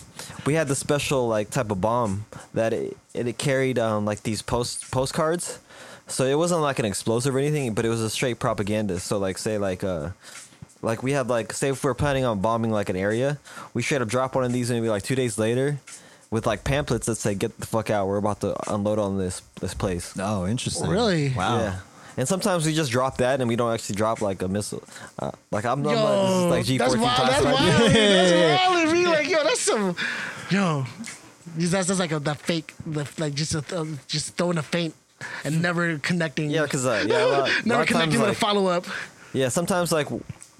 [0.46, 4.22] we had the special like type of bomb that it, it, it carried um like
[4.24, 5.60] these post postcards.
[6.08, 9.00] So it wasn't like an explosive or anything, but it was a straight propaganda.
[9.00, 10.10] So like say like uh
[10.84, 13.40] like we have like say if we're planning on bombing like an area,
[13.74, 15.80] we straight up drop one of these maybe like two days later
[16.30, 19.42] with like pamphlets that say get the fuck out, we're about to unload on this
[19.62, 20.14] this place.
[20.20, 20.90] Oh, interesting.
[20.90, 21.30] Really?
[21.30, 21.60] Wow.
[21.60, 21.80] Yeah.
[22.16, 24.84] And sometimes we just drop that, and we don't actually drop like a missile.
[25.18, 27.08] Uh, like I'm, I'm Yo, not, this is like G that's wild.
[27.08, 27.54] That's classified.
[27.54, 27.92] wild.
[27.92, 28.88] That's wild.
[28.88, 29.08] to me.
[29.08, 29.96] Like, yo, that's some,
[30.52, 30.86] yo,
[31.58, 34.64] these that's just like a the fake, the like just a, uh, just throwing a
[34.64, 34.94] feint
[35.44, 36.52] and never connecting.
[36.52, 38.86] Yeah, because uh, yeah, a lot, never of times, connecting with a follow up.
[39.34, 40.08] yeah, sometimes like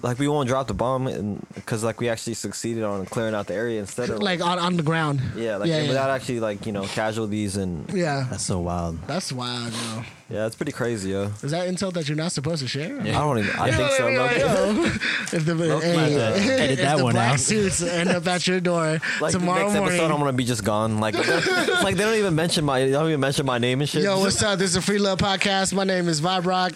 [0.04, 3.46] like we won't drop the bomb, and because like we actually succeeded on clearing out
[3.46, 5.20] the area instead of Like on, on the ground.
[5.34, 5.88] yeah, like yeah, yeah.
[5.88, 8.26] without actually like you know casualties and yeah.
[8.30, 9.00] That's so wild.
[9.06, 10.04] That's wild, yo.
[10.28, 11.30] yeah, it's pretty crazy, yo.
[11.42, 13.00] Is that intel that you're not supposed to share?
[13.00, 13.50] I don't even.
[13.58, 14.08] I think so.
[14.08, 14.98] Yo, low-key.
[15.36, 17.40] If the, hey, might uh, have if that the one black out.
[17.50, 19.94] suits end up at your door Like tomorrow next morning.
[19.98, 21.00] episode, I'm gonna be just gone.
[21.00, 24.02] Like, like they don't even mention my, they don't even mention my name and shit.
[24.04, 24.58] Yo, what's up?
[24.58, 25.72] This is a Free Love Podcast.
[25.72, 26.72] My name is Vibe Rock,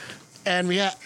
[0.46, 0.96] and we have.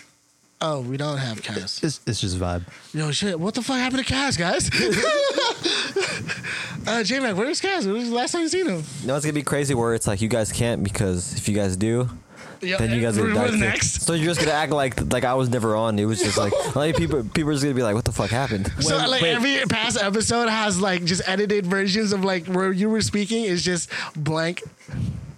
[0.65, 1.83] Oh, we don't have Cass.
[1.83, 2.63] It's, it's just vibe.
[2.95, 4.71] Yo, shit, what the fuck happened to Cass, guys?
[6.87, 7.85] uh, J Mac, where's Cass?
[7.85, 8.85] When was the last time you seen him?
[9.05, 11.77] No, it's gonna be crazy where it's like you guys can't because if you guys
[11.77, 12.09] do,
[12.61, 13.57] Yo, then you guys we're, are die too.
[13.57, 14.03] next.
[14.03, 15.99] So you're just gonna act like like I was never on.
[15.99, 18.31] It was just like like people people are just gonna be like, what the fuck
[18.31, 18.71] happened?
[18.79, 23.01] So like every past episode has like just edited versions of like where you were
[23.01, 24.63] speaking is just blank,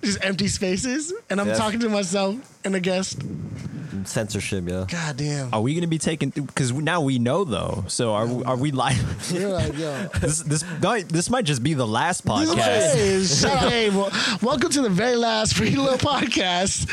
[0.03, 1.57] just empty spaces, and I'm Yes.
[1.57, 3.23] talking to myself and a guest.
[4.07, 4.85] Censorship, yeah.
[4.89, 5.53] God damn.
[5.55, 6.31] Are we going to be taking?
[6.31, 7.85] Because now we know though.
[7.89, 9.31] So are we, are we live?
[9.33, 10.07] You're like, yo.
[10.21, 12.95] this this might, this might just be the last podcast.
[12.95, 14.11] Hey, shout out, hey, well,
[14.43, 16.89] welcome to the very last Free Little Podcast.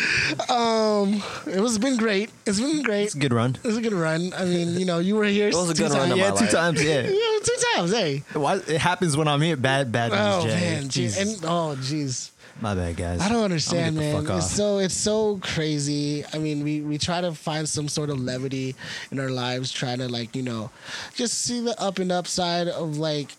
[0.49, 1.21] Um,
[1.53, 2.29] it was been great.
[2.45, 3.03] It's been great.
[3.05, 3.55] It's a good run.
[3.63, 4.33] It was a good run.
[4.35, 5.47] I mean, you know, you were here.
[5.49, 6.11] It was a good run times.
[6.13, 6.51] of Yeah, two life.
[6.51, 6.83] times.
[6.83, 7.01] Yeah.
[7.21, 7.91] Yeah, two times.
[7.91, 8.23] Hey.
[8.33, 9.55] Why, it happens when I'm here.
[9.55, 10.59] Bad, bad news, Oh Jay.
[10.59, 11.15] man, geez.
[11.17, 11.41] Jesus.
[11.41, 12.30] and oh jeez.
[12.59, 13.21] My bad, guys.
[13.21, 14.25] I don't understand, man.
[14.29, 16.23] It's so it's so crazy.
[16.33, 18.75] I mean, we we try to find some sort of levity
[19.11, 20.69] in our lives, trying to like you know,
[21.15, 23.29] just see the up and upside of like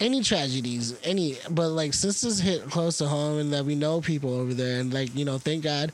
[0.00, 1.38] any tragedies, any.
[1.50, 4.80] But like since this hit close to home, and that we know people over there,
[4.80, 5.92] and like you know, thank God,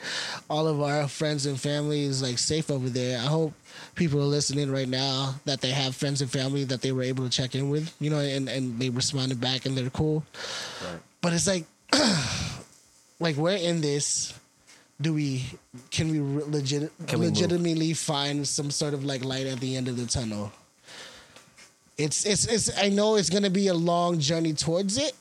[0.49, 3.19] all of our friends and family is like safe over there.
[3.19, 3.53] I hope
[3.95, 7.25] people are listening right now that they have friends and family that they were able
[7.25, 10.25] to check in with, you know, and and they responded back and they're cool.
[10.85, 11.01] Right.
[11.21, 11.65] But it's like
[13.21, 14.35] like where in this
[15.01, 15.45] do we
[15.91, 19.89] can we legit Can we legitimately find some sort of like light at the end
[19.89, 20.53] of the tunnel?
[21.97, 25.15] It's it's it's i know it's gonna be a long journey towards it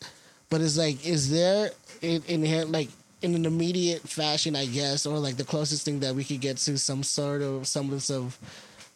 [0.49, 2.89] but it's like is there in, in like
[3.22, 6.55] in an immediate fashion i guess or like the closest thing that we could get
[6.55, 8.38] to some sort of semblance of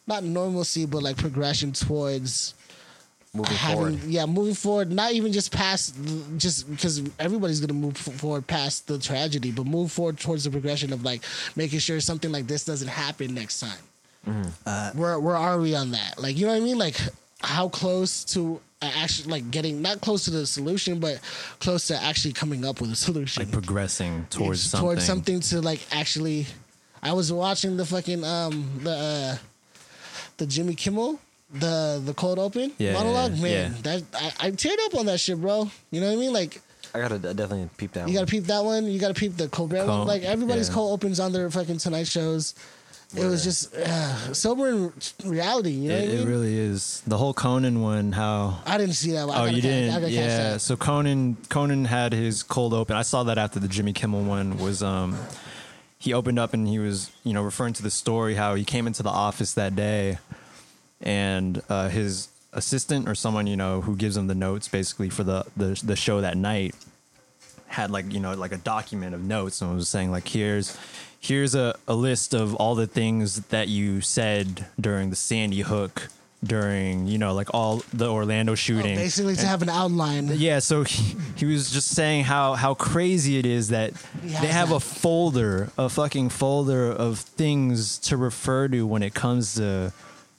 [0.06, 2.54] not normalcy but like progression towards
[3.36, 4.04] Moving having forward.
[4.04, 5.96] yeah moving forward not even just past
[6.38, 10.92] just because everybody's gonna move forward past the tragedy but move forward towards the progression
[10.92, 11.22] of like
[11.56, 13.78] making sure something like this doesn't happen next time
[14.26, 14.48] Mm-hmm.
[14.64, 16.96] uh, where where are we on that like you know what i mean like
[17.42, 21.20] how close to actually like getting not close to the solution but
[21.58, 24.86] close to actually coming up with a solution like progressing towards It's something.
[24.86, 26.46] towards something to like actually
[27.02, 29.36] i was watching the fucking um the uh
[30.38, 31.20] the jimmy kimmel
[31.52, 33.80] the the cold open Yeah, monologue yeah, man yeah.
[33.82, 34.02] that
[34.40, 36.60] I, I teared up on that shit bro you know what i mean like
[36.94, 38.00] I gotta d- definitely peep that.
[38.00, 38.14] you one.
[38.14, 40.74] gotta peep that one you gotta peep the colbert one like everybody's yeah.
[40.74, 42.54] cold opens on their fucking tonight shows
[43.16, 44.92] it was just uh, sobering
[45.24, 47.02] reality you know It, what i it mean really is.
[47.06, 49.36] The whole Conan one, how i didn't see that one.
[49.36, 49.94] I Oh, gotta you catch- didn't?
[50.00, 50.56] gotta Yeah.
[50.56, 52.96] So Conan, Conan had his cold open.
[52.96, 54.82] I saw that after the Jimmy Kimmel one was.
[54.82, 55.16] um
[55.98, 58.86] He opened up and he was, you know, referring to the story how he came
[58.88, 60.18] into the office that day,
[61.04, 65.22] and uh, his assistant or someone you know who gives him the notes basically for
[65.24, 66.74] the the the show that night
[67.66, 70.76] had like you know like a document of notes and was saying like here's
[71.20, 76.08] here's a, a list of all the things that you said during the sandy hook
[76.44, 78.96] during you know like all the Orlando shooting.
[78.96, 80.28] Basically, to have an outline.
[80.34, 84.48] yeah, so he, he was just saying how how crazy it is that He they
[84.48, 84.76] have that.
[84.76, 89.92] a folder, a fucking folder of things to refer to when it comes to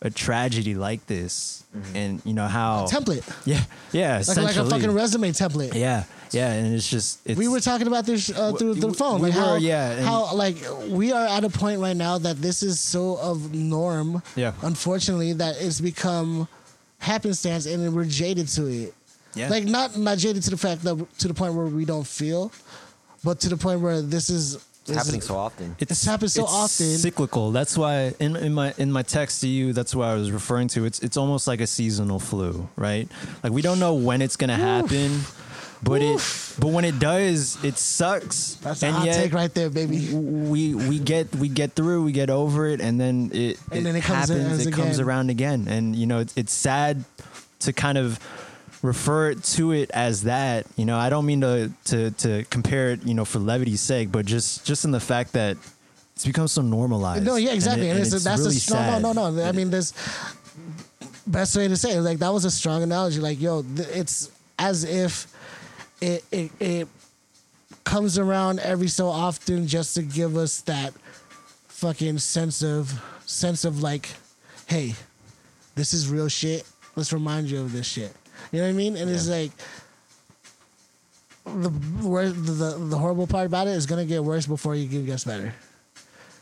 [0.05, 1.63] a tragedy like this,
[1.95, 3.25] and you know how template.
[3.45, 5.73] Yeah, yeah, Like, like a fucking resume template.
[5.73, 8.93] Yeah, yeah, and it's just it's, we were talking about this uh, through, We- the
[8.93, 9.19] phone.
[9.19, 10.57] we like how, were, yeah, how like
[10.89, 14.21] we are at a point right now that this is so of norm.
[14.35, 14.53] Yeah.
[14.61, 16.47] Unfortunately, that it's become
[16.99, 18.93] happenstance, and we're jaded to it.
[19.33, 19.49] Yeah.
[19.49, 22.51] Like not not jaded to the fact that to the point where we don't feel,
[23.23, 25.75] but to the point where this is It's happening is- so often.
[25.79, 26.85] It's happened so often.
[26.97, 27.51] Cyclical.
[27.51, 30.67] That's why in, in my in my text to you, that's what I was referring
[30.69, 30.85] to.
[30.85, 33.07] It's it's almost like a seasonal flu, right?
[33.43, 35.21] Like we don't know when it's gonna happen,
[35.81, 36.21] but it
[36.59, 38.55] but when it does, it sucks.
[38.61, 40.13] That's a hot take right there, baby.
[40.13, 43.95] We we get we get through, we get over it, and then it And then
[43.95, 44.59] it comes happens.
[44.59, 47.03] as It comes around again, and you know it's it's sad
[47.59, 48.19] to kind of
[48.85, 50.65] refer to it as that.
[50.77, 54.11] You know, I don't mean to to to compare it, you know, for levity's sake,
[54.11, 55.57] but just just in the fact that
[56.15, 57.25] it's become so normalized.
[57.25, 57.87] No, yeah, And exactly.
[57.87, 58.79] it- And, and it's, that's really a strong.
[58.83, 59.01] sad.
[59.01, 59.43] No, no, no.
[59.43, 59.91] I mean, there's
[61.27, 62.01] best way to say it.
[62.01, 63.19] Like that was a strong analogy.
[63.19, 65.27] Like, yo, th- it's as if
[66.01, 66.87] it it it
[67.83, 70.93] comes around every so often just to give us that
[71.67, 72.93] fucking sense of
[73.25, 74.09] sense of like,
[74.67, 74.95] hey,
[75.75, 76.63] this is real shit.
[76.95, 78.13] Let's remind you of this shit.
[78.51, 78.95] You know what I mean?
[78.97, 79.51] And it's like
[81.45, 85.53] the the the horrible part about it is gonna get worse before it gets better.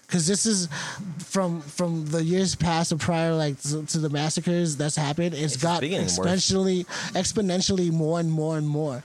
[0.08, 0.68] Cause this is
[1.18, 5.34] from from the years past and prior, like to, to the massacres that's happened.
[5.34, 6.18] it's It's got getting worse.
[6.20, 9.04] exponentially exponentially more and more and more.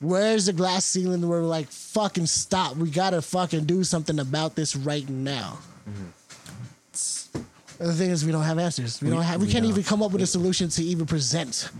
[0.00, 2.76] Where's the glass ceiling where we're like, fucking stop?
[2.76, 5.58] We gotta fucking do something about this right now.
[5.88, 6.04] Mm-hmm.
[7.80, 9.00] And the thing is, we don't have answers.
[9.00, 9.40] We, We- don't have.
[9.40, 9.72] We, we can't don't.
[9.72, 11.70] even come up with a solution to even present.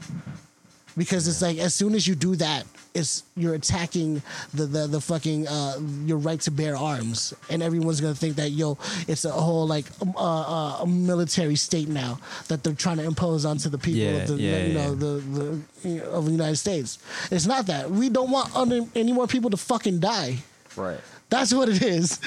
[0.96, 2.64] Because it's like as soon as you do that,
[2.94, 4.22] it's you're attacking
[4.54, 5.74] the the, the fucking uh,
[6.04, 8.78] your right to bear arms, and everyone's gonna think that yo,
[9.08, 13.44] it's a whole like um, uh, uh, military state now that they're trying to impose
[13.44, 14.94] onto the people Yeah, of the yeah, you know yeah.
[14.94, 17.00] the, the of the United States.
[17.32, 20.38] It's not that we don't want under, any more people to fucking die.
[20.76, 21.00] Right.
[21.28, 22.20] That's what it is.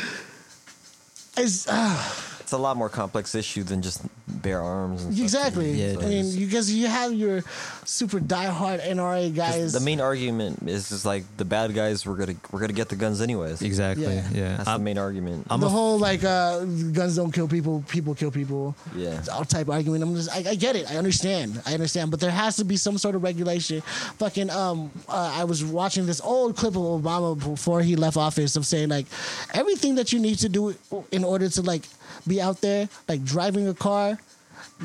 [1.38, 2.04] It's uh,
[2.48, 4.02] It's a lot more complex issue than just
[4.42, 5.04] bare arms.
[5.04, 5.22] And stuff.
[5.26, 5.72] exactly.
[5.74, 6.74] Yeah, it I mean, is.
[6.74, 7.44] you have your
[7.84, 9.74] super diehard NRA guys.
[9.74, 12.96] The main argument is just like the bad guys were gonna we're gonna get the
[12.96, 13.62] guns anyways.
[13.62, 14.06] Exactly.
[14.06, 14.30] Yeah.
[14.34, 14.50] Yeah.
[14.56, 15.48] That's the I'm- main argument.
[15.50, 18.78] I'm the a- whole like uh, guns don't kill people, people kill people.
[18.96, 19.20] Yeah.
[19.20, 20.02] It's all type argument.
[20.04, 22.78] I'm just, I, I get it, I understand, I understand, but there has to be
[22.78, 23.82] some sort of regulation.
[23.82, 28.56] Fucking, um, uh, I was watching this old clip of Obama before he left office
[28.56, 29.06] of saying like
[29.54, 30.74] everything that you need to do
[31.12, 31.84] in order to like
[32.28, 34.18] be out there, like driving a car,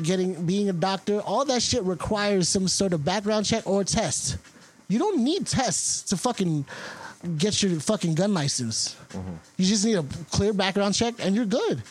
[0.01, 4.37] getting being a doctor, all that shit requires some sort of background check or test.
[4.87, 6.65] You don't need tests to fucking
[7.37, 8.95] get your fucking gun license.
[9.09, 9.33] Mm-hmm.
[9.57, 11.81] You just need a clear background check and you're good.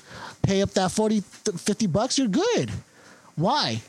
[0.42, 2.70] Pay up that 40, 50 bucks, you're good.
[3.36, 3.80] Why?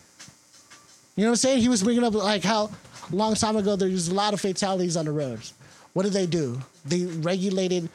[1.16, 1.59] You know what I'm saying?
[1.59, 2.72] He was bringing up like how
[3.11, 5.53] a long time ago there was a lot of fatalities on the roads.
[5.93, 6.59] What did they do?
[6.86, 7.89] They regulated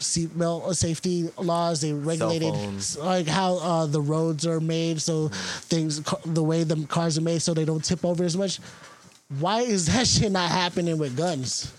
[0.00, 1.80] seatbelt safety laws.
[1.80, 2.52] They regulated
[2.98, 7.42] like how uh, the roads are made, so things the way the cars are made,
[7.42, 8.58] so they don't tip over as much.
[9.38, 11.72] Why is that shit not happening with guns?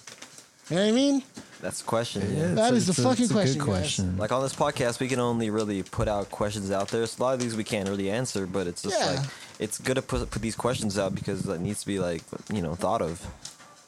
[0.70, 1.24] You know what I mean?
[1.60, 2.22] That's the question.
[2.36, 3.78] Yeah, That a- is the a- fucking a question, Good guys.
[3.82, 4.18] question.
[4.18, 7.06] Like on this podcast, we can only really put out questions out there.
[7.06, 9.12] So a lot of these we can't really answer, but it's just Yeah.
[9.12, 12.24] like it's good to put put these questions out because it needs to be like
[12.52, 13.22] you know thought of.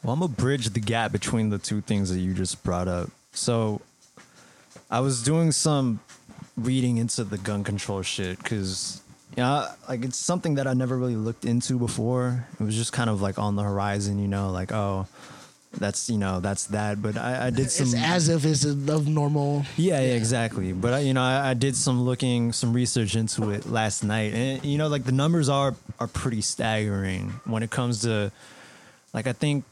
[0.04, 3.10] Well, I'm gonna bridge the gap between the two things that you just brought up.
[3.32, 3.80] So,
[4.90, 6.00] I was doing some
[6.58, 9.02] reading into the gun control shit because,
[9.36, 12.48] you know, like it's something that I never really looked into before.
[12.60, 15.08] It was just kind of like on the horizon, you know, like oh,
[15.78, 17.02] that's you know that's that.
[17.02, 17.88] But I, I did some.
[17.88, 19.66] It's as if it's of normal.
[19.78, 20.72] Yeah, yeah, exactly.
[20.72, 24.34] But I, you know, I, I did some looking, some research into it last night,
[24.34, 28.32] and you know, like the numbers are are pretty staggering when it comes to,
[29.14, 29.66] like, I think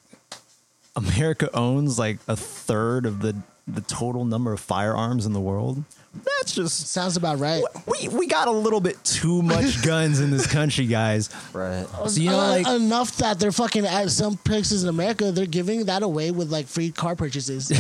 [0.96, 3.36] America owns like a third of the
[3.68, 5.84] the total number of firearms in the world.
[6.14, 7.64] That's just Sounds about right.
[7.88, 11.30] we we got a little bit too much guns in this country, guys.
[11.54, 11.86] Right.
[12.08, 15.46] So you know, Uh, like enough that they're fucking at some places in America, they're
[15.46, 17.72] giving that away with like free car purchases.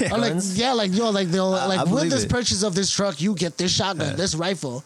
[0.10, 2.30] or like yeah, like yo, like they'll I like with this it.
[2.30, 4.82] purchase of this truck, you get this shotgun, this rifle.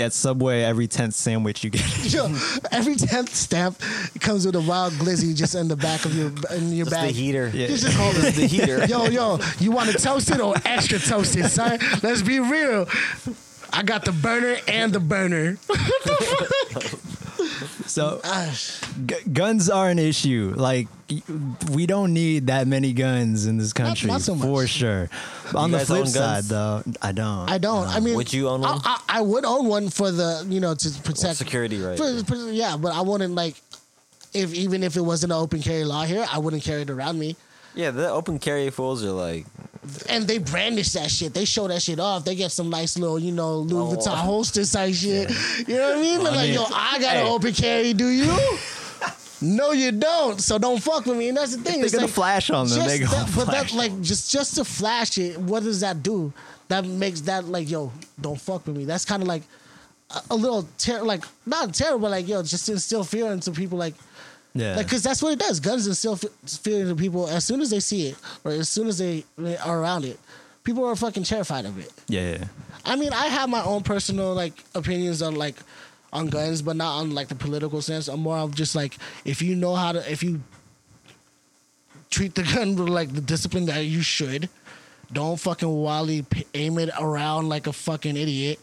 [0.00, 1.82] At Subway, every tenth sandwich you get.
[2.12, 2.26] Yo,
[2.70, 3.78] every tenth stamp
[4.20, 7.06] comes with a wild glizzy just in the back of your in your Just the
[7.06, 7.14] bag.
[7.14, 7.50] heater.
[7.54, 7.66] Yeah.
[7.68, 8.84] It's just called Just the heater.
[8.86, 11.78] Yo, yo, you want to toast it or extra toasted, son?
[12.02, 12.88] Let's be real.
[13.72, 15.58] I got the burner and the burner.
[17.86, 18.20] So
[19.06, 20.54] G- guns are an issue.
[20.56, 20.88] Like
[21.72, 24.46] we don't need that many guns in this country not so much.
[24.46, 25.08] for sure.
[25.54, 27.50] On the flip side, though, I don't.
[27.50, 27.86] I don't.
[27.88, 28.80] I mean, Would you own one?
[28.84, 31.98] I, I, I would own one for the you know to protect security, right?
[31.98, 33.60] for- for- yeah, but I wouldn't like
[34.32, 37.18] if even if it wasn't an open carry law here, I wouldn't carry it around
[37.18, 37.36] me.
[37.74, 39.46] Yeah, the open carry fools are like,
[40.08, 41.32] And they brandish that shit.
[41.34, 42.24] They show that shit off.
[42.24, 43.96] They get some nice little, you know, Louis Oh.
[43.96, 45.30] Vuitton holster type shit.
[45.68, 46.22] You know what I mean?
[46.22, 47.92] They're like, mean, yo, I got an open carry.
[47.92, 48.26] Do you?
[49.40, 50.40] no, you don't.
[50.40, 51.28] So don't fuck with me.
[51.28, 51.76] And that's the thing.
[51.76, 52.86] They're It's gonna like, flash on them.
[52.86, 53.74] They gonna that- but that flash.
[53.74, 55.38] like just just to flash it.
[55.38, 56.32] What does that do?
[56.68, 57.90] That makes that like yo,
[58.20, 58.84] don't fuck with me.
[58.84, 59.42] That's kind of like
[60.10, 63.78] a, a little ter- like not terrible, but like yo, just instill fear into people.
[63.78, 63.94] Like
[64.54, 64.76] yeah.
[64.76, 65.60] like, cause that's what it does.
[65.60, 68.98] Guns instill fear into people as soon as they see it, or as soon as
[68.98, 70.18] they, they are around it.
[70.62, 71.92] People are fucking terrified of it.
[72.08, 72.44] yeah, yeah.
[72.84, 75.56] I mean, I have my own personal like opinions on like
[76.12, 78.08] on guns, but not on like the political sense.
[78.08, 80.40] I'm more of just like if you know how to, if you
[82.10, 84.48] treat the gun with like the discipline that you should.
[85.12, 88.60] Don't fucking wildly aim it around like a fucking idiot.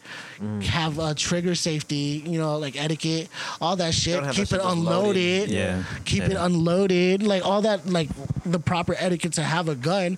[0.64, 3.28] Have a trigger safety, you know, like etiquette,
[3.60, 4.14] all that shit.
[4.14, 5.42] Keep that it shit just unloaded.
[5.42, 5.50] loaded.
[5.50, 5.82] Yeah.
[6.06, 7.22] Keep it unloaded.
[7.22, 8.08] Like all that, like
[8.46, 10.12] the proper etiquette to have a gun.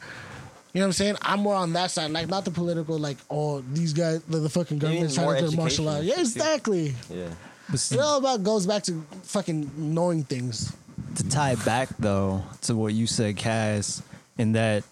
[0.73, 1.17] You know what I'm saying?
[1.23, 4.49] I'm more on that side, like not the political, like oh these guys, the, the
[4.49, 5.99] fucking mean government's more trying to do martial law.
[5.99, 6.95] Yeah, exactly.
[7.13, 7.27] yeah.
[7.69, 10.73] But It all about goes back to fucking knowing things.
[11.17, 14.01] to tie back though to what you said, Cass,
[14.39, 14.85] in that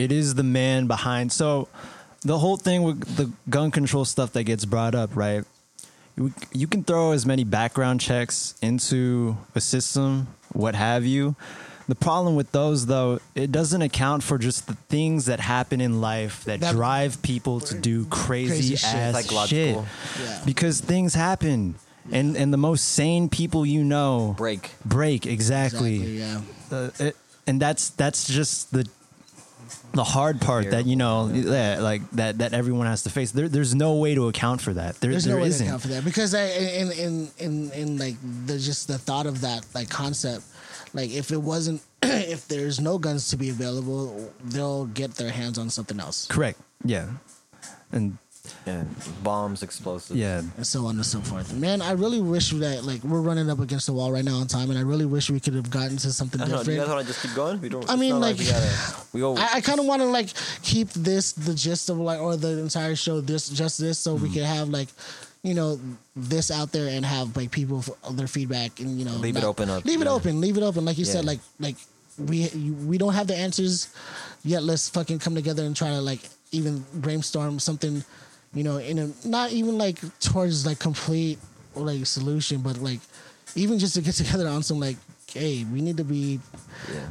[0.00, 1.32] it is the man behind.
[1.32, 1.68] So
[2.22, 5.44] the whole thing with the gun control stuff that gets brought up, right?
[6.16, 11.36] You, you can throw as many background checks into a system, what have you.
[11.88, 16.00] The problem with those, though, it doesn't account for just the things that happen in
[16.00, 18.94] life that, That- drive people to do crazy, Crazy shit.
[18.94, 19.24] ass shit.
[19.24, 19.86] Psychological.
[20.22, 20.42] Yeah.
[20.46, 21.74] Because things happen,
[22.12, 24.70] and and the most sane people you know Break.
[24.84, 26.76] break exactly, Exactly, yeah.
[26.78, 27.16] Uh, it-
[27.48, 28.86] and that's that's just the
[29.92, 33.32] the hard part that you know yeah, like that that everyone has to face.
[33.32, 34.96] There, there's no way to account for that.
[35.00, 35.66] There, There's there no way isn't.
[35.66, 36.04] to account for that.
[36.04, 38.16] Because I, in in in in like
[38.46, 40.44] the just the thought of that like concept,
[40.94, 45.58] like if it wasn't if there's no guns to be available, they'll get their hands
[45.58, 46.60] on something else, correct.
[46.84, 47.08] Yeah.
[47.92, 48.18] And
[48.66, 48.84] Yeah.
[49.22, 50.18] Bombs, explosives.
[50.18, 51.54] yeah and so on and so forth.
[51.54, 54.46] Man, I really wish that like we're running up against the wall right now on
[54.46, 56.64] time, and I really wish we could have gotten to something I don't know.
[56.64, 56.88] Do you different.
[56.88, 57.60] guys want to just keep going?
[57.60, 57.90] We don't.
[57.90, 58.70] I mean, not like, we gotta.
[59.12, 59.36] We go.
[59.36, 60.28] I, I kind of want to like
[60.62, 64.28] keep this the gist of like or the entire show this just this so we
[64.28, 64.34] mm.
[64.34, 64.88] can have like
[65.42, 65.80] you know
[66.14, 69.42] this out there and have like people f- their feedback and you know Leave it
[69.44, 70.10] open up, leave it yeah.
[70.10, 71.76] open leave it open like you said like like
[72.18, 72.48] we
[72.86, 73.92] we don't have the answers
[74.44, 76.20] yet let's fucking come together and try to like
[76.52, 78.04] even brainstorm something
[78.54, 81.38] you know in a not even like towards like complete
[81.74, 83.00] like solution but like
[83.54, 84.96] even just to get together on some like
[85.32, 86.40] hey we need to be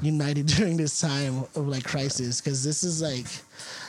[0.02, 3.26] united during this time of like crisis because this is like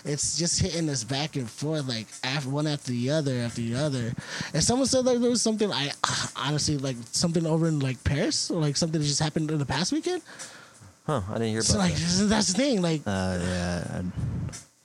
[0.05, 3.74] it's just hitting us back and forth like after one after the other after the
[3.74, 4.12] other
[4.55, 5.90] and someone said like there was something i
[6.36, 9.66] honestly like something over in like paris or like something that just happened in the
[9.66, 10.22] past weekend
[11.07, 11.20] huh?
[11.28, 11.72] I didn't hear about it.
[11.72, 12.26] so like that.
[12.28, 14.03] that's the thing like uh, yeah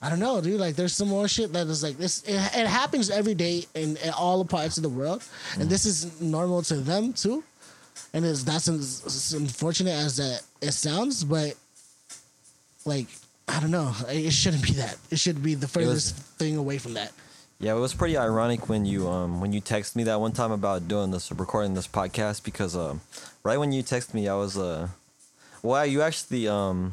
[0.06, 0.60] I don't know, dude.
[0.60, 2.22] Like, there's some more shit that is like this.
[2.22, 5.24] It, it happens every day in, in all parts of the world,
[5.58, 7.42] and this is normal to them too.
[8.12, 11.54] And it's that's as, unfortunate as that it sounds, but
[12.84, 13.08] like
[13.48, 14.96] I don't know, it shouldn't be that.
[15.10, 17.10] It should be the furthest thing away from that.
[17.58, 20.52] Yeah, it was pretty ironic when you um when you texted me that one time
[20.52, 23.00] about doing this recording this podcast because um
[23.42, 24.86] right when you texted me I was uh
[25.64, 26.92] well you actually um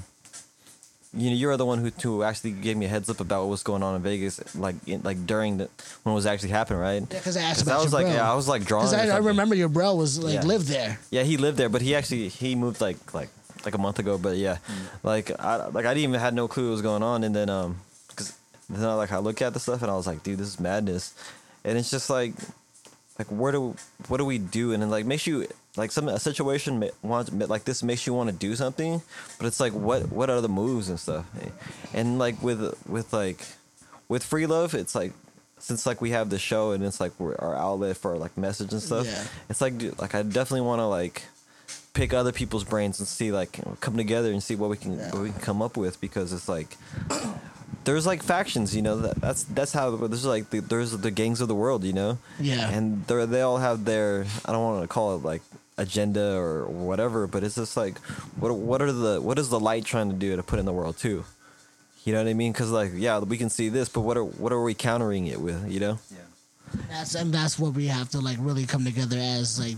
[1.16, 3.50] you know you're the one who who actually gave me a heads up about what
[3.50, 5.70] was going on in Vegas like in, like during the
[6.04, 8.06] when it was actually happening right Yeah, because I asked 'Cause about I was like
[8.08, 8.16] bro.
[8.16, 10.42] yeah I was like drawing Because I, I remember your bro was like Yeah.
[10.44, 10.98] lived there.
[11.12, 13.30] Yeah, he lived there, but he actually he moved like like
[13.66, 14.18] like a month ago.
[14.18, 14.58] But yeah,
[15.04, 17.50] like I like I didn't even had no clue what was going on, and then
[17.50, 17.78] um,
[18.16, 18.34] cause
[18.70, 20.60] then I, like I look at the stuff and I was like, dude, this is
[20.60, 21.14] madness,
[21.64, 22.34] and it's just like
[23.20, 23.76] like where do
[24.08, 27.66] what do we do, and then like makes you like some a situation wants like
[27.66, 29.02] this makes you want to do something,
[29.38, 31.26] but it's like what what are the moves and stuff,
[31.94, 33.40] and like with with like
[34.08, 35.14] with free love, it's like.
[35.60, 38.74] Since like we have the show and it's like we're our outlet for like message
[38.74, 39.24] and stuff, Yeah.
[39.50, 41.24] it's like dude, like I definitely want to like
[41.94, 45.22] pick other people's brains and see like come together and see what we can what
[45.22, 46.76] we can come up with because it's like
[47.86, 48.98] there's like factions, you know.
[48.98, 52.18] That, that's that's how there's like the, there's the gangs of the world, you know.
[52.42, 52.70] Yeah.
[52.70, 55.42] And they they all have their I don't want to call it like
[55.78, 57.98] agenda or whatever, but it's just like
[58.38, 60.74] what what are the what is the light trying to do to put in the
[60.74, 61.26] world too?
[62.06, 62.52] You know what I mean?
[62.52, 65.40] Because like yeah, we can see this, but what are what are we countering it
[65.40, 65.72] with?
[65.72, 66.00] You know?
[66.12, 66.18] Yeah.
[66.90, 69.78] That's and that's what we have to like really come together as like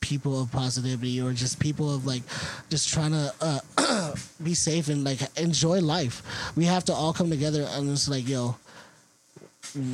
[0.00, 2.22] people of positivity or just people of like
[2.68, 6.22] just trying to uh, be safe and like enjoy life.
[6.56, 8.56] We have to all come together and it's like, yo,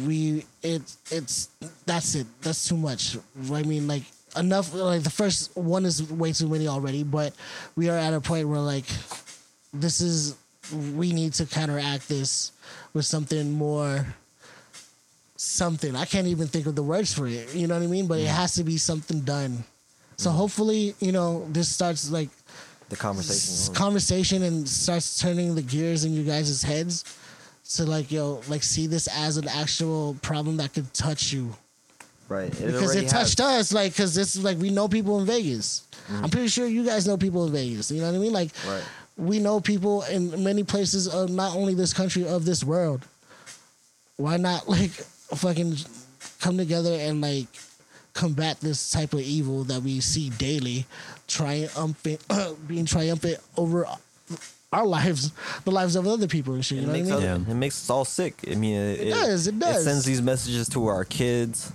[0.07, 1.51] we it it's
[1.87, 2.27] that's it.
[2.43, 3.17] That's too much.
[3.53, 4.03] I mean, like
[4.37, 4.75] enough.
[4.75, 7.35] Like the first one is way too many already, but
[7.77, 8.87] we are at a point where like
[9.73, 10.37] this is
[10.95, 12.53] we need to counteract this
[12.93, 14.07] with something more
[15.37, 15.95] something.
[15.95, 17.55] I can't even think of the words for it.
[17.55, 18.07] You know what I mean?
[18.07, 19.65] But it has to be something done.
[20.17, 20.39] So mm-hmm.
[20.39, 22.29] hopefully, you know, this starts like
[22.89, 23.75] The conversation.
[23.75, 27.05] conversation and starts turning the gears in you guys' heads
[27.77, 31.55] to like yo like see this as an actual problem that could touch you
[32.29, 32.49] right.
[32.61, 33.71] It because it touched has.
[33.71, 35.85] us like because it's like we know people in Vegas.
[36.09, 36.25] Mm-hmm.
[36.25, 37.91] I'm pretty sure you guys know people in Vegas.
[37.91, 38.33] You know what I mean?
[38.33, 38.83] Like Right.
[39.17, 43.05] we know people in many places of not only this country of this world.
[44.17, 45.77] Why not like fucking
[46.41, 47.47] come together and like
[48.15, 50.87] combat this type of evil that we see daily,
[51.29, 52.21] triumphant,
[52.67, 53.87] being triumphant over
[54.73, 55.31] our lives,
[55.65, 56.79] the lives of other people and shit.
[56.79, 57.19] It You know what I makes, mean?
[57.19, 57.53] us, Yeah.
[57.53, 58.35] it makes us all sick.
[58.51, 59.77] I mean, it, It does, it does.
[59.81, 61.71] It sends these messages to our kids.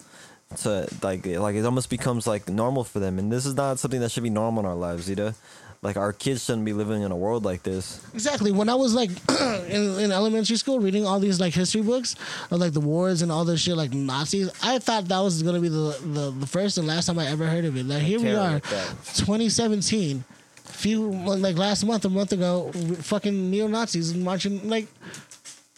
[0.58, 3.99] To like, like it almost becomes like normal for them, and this is not something
[4.01, 5.36] that should be normal in our lives, either.
[5.84, 7.99] Like our kids shouldn't be living in a world like this.
[8.14, 8.54] Exactly.
[8.54, 9.10] When I was like
[9.70, 12.16] in, in elementary school reading all these like history books
[12.51, 15.60] of like the wars and all this shit like Nazis, I thought that was gonna
[15.60, 17.86] be the the, the first and last time I ever heard of it.
[17.86, 18.88] Like here we are, like that.
[19.16, 20.24] 2017.
[20.64, 24.88] Few like last month, a month ago, fucking neo Nazis marching like,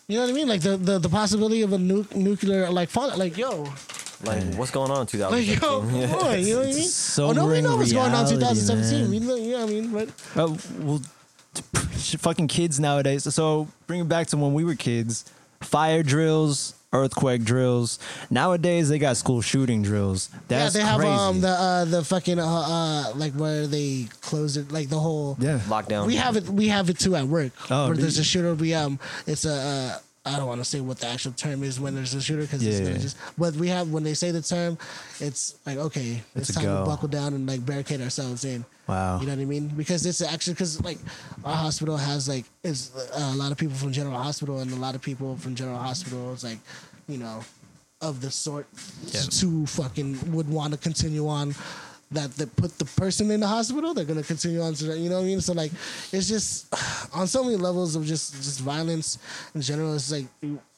[0.07, 0.47] you know what I mean?
[0.47, 3.15] Like the the, the possibility of a nu- nuclear like fall.
[3.17, 3.65] Like yo,
[4.23, 5.59] Like, what's going on in like yo, 2015?
[5.59, 6.67] come on, you know what I mean?
[6.85, 9.01] It's a oh no, we know what's going on in 2017.
[9.01, 9.09] man.
[9.11, 9.91] We know, you know what I mean?
[9.91, 11.01] But Uh, well,
[12.19, 13.31] fucking kids nowadays.
[13.33, 15.25] So bring it back to when we were kids.
[15.61, 17.97] Fire drills, earthquake drills.
[18.29, 20.29] Nowadays they got school shooting drills.
[20.47, 21.11] That's yeah, they have crazy.
[21.13, 25.37] um the uh the fucking uh, uh like where they close it like the whole
[25.39, 25.59] yeah.
[25.67, 26.05] Lockdown.
[26.07, 28.53] we have it we have it too at work Oh, where do there's a shooter
[28.53, 29.97] we um it's a uh,
[30.27, 32.65] I don't want to say what the actual term is when there's a shooter because
[32.65, 33.01] it's Yeah, gonna yeah.
[33.01, 34.77] just but we have when they say the term
[35.19, 38.65] it's like okay it's, It's time to buckle down and like barricade ourselves in.
[38.87, 39.19] Wow.
[39.19, 39.67] you know what I mean?
[39.69, 40.97] Because it's actually because like
[41.43, 44.75] our hospital has like is uh, a lot of people from General Hospital and a
[44.75, 46.59] lot of people from General Hospital is like
[47.07, 47.43] you know
[48.01, 48.67] of the sort
[49.39, 51.55] to fucking would want to continue on
[52.11, 55.09] that they put the person in the hospital they're gonna continue on to that you
[55.09, 55.41] know what I mean?
[55.41, 55.71] So like
[56.11, 56.67] it's just
[57.15, 59.17] on so many levels of just just violence
[59.53, 60.25] in general it's like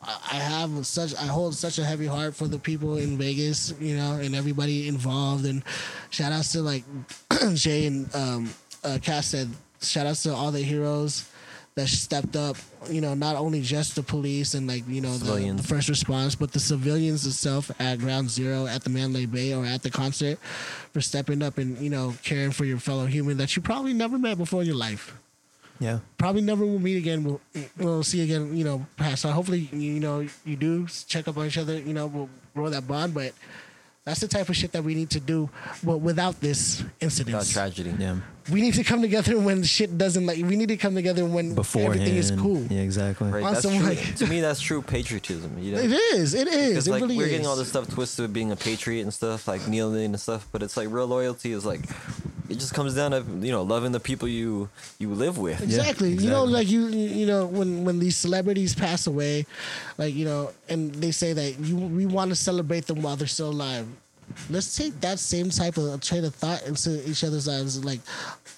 [0.02, 3.98] I have such I hold such a heavy heart for the people in Vegas you
[3.98, 5.46] know and everybody involved.
[5.46, 5.64] And
[6.10, 6.84] shout outs to like
[7.54, 8.50] Jay and um
[8.84, 9.50] uh Cass said
[9.82, 11.30] shout outs to all the heroes
[11.78, 12.58] that stepped up,
[12.90, 16.34] you know, not only just the police and like, you know, the, the first response,
[16.34, 20.40] but the civilians itself at ground zero at the Mandalay Bay or at the concert
[20.92, 24.18] for stepping up and, you know, caring for your fellow human that you probably never
[24.18, 25.16] met before in your life.
[25.80, 26.00] Yeah.
[26.18, 27.24] Probably never will meet again.
[27.24, 27.42] We'll,
[27.78, 29.22] we'll see again, you know, past.
[29.22, 32.70] So hopefully, you know, you do check up on each other, you know, we'll grow
[32.70, 33.34] that bond, but
[34.08, 35.50] that's the type of shit that we need to do,
[35.84, 37.94] but without this incident About tragedy.
[38.00, 38.16] Yeah.
[38.50, 40.38] we need to come together when shit doesn't like.
[40.38, 41.96] We need to come together when Beforehand.
[41.96, 42.64] everything is cool.
[42.70, 43.30] Yeah, exactly.
[43.30, 43.44] Right.
[43.44, 43.80] That's true.
[43.80, 45.58] like- to me, that's true patriotism.
[45.60, 45.80] You know.
[45.80, 46.34] It is.
[46.34, 46.70] It is.
[46.70, 47.32] Because It like really we're is.
[47.32, 50.48] getting all this stuff twisted with being a patriot and stuff, like kneeling and stuff.
[50.54, 51.82] But it's like real loyalty is like
[52.50, 54.70] it just comes down to you know loving the people you
[55.00, 55.62] you live with.
[55.62, 56.12] Exactly.
[56.12, 59.46] You know, like you, you you know, when when these celebrities pass away,
[59.98, 63.28] like you know, and they say that you we want to celebrate them while they're
[63.28, 63.88] still alive.
[64.50, 68.02] Let's take that same type of train of thought into each other's lives, like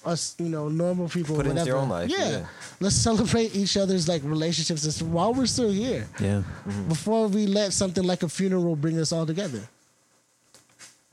[0.04, 1.36] us, you know, normal people.
[1.36, 2.30] Put it into your own life, Yeah.
[2.30, 2.46] yeah.
[2.80, 6.42] Let's celebrate each other's like relationships while we're still here, Yeah.
[6.66, 6.88] Mm-hmm.
[6.88, 9.60] before we let something like a funeral bring us all together.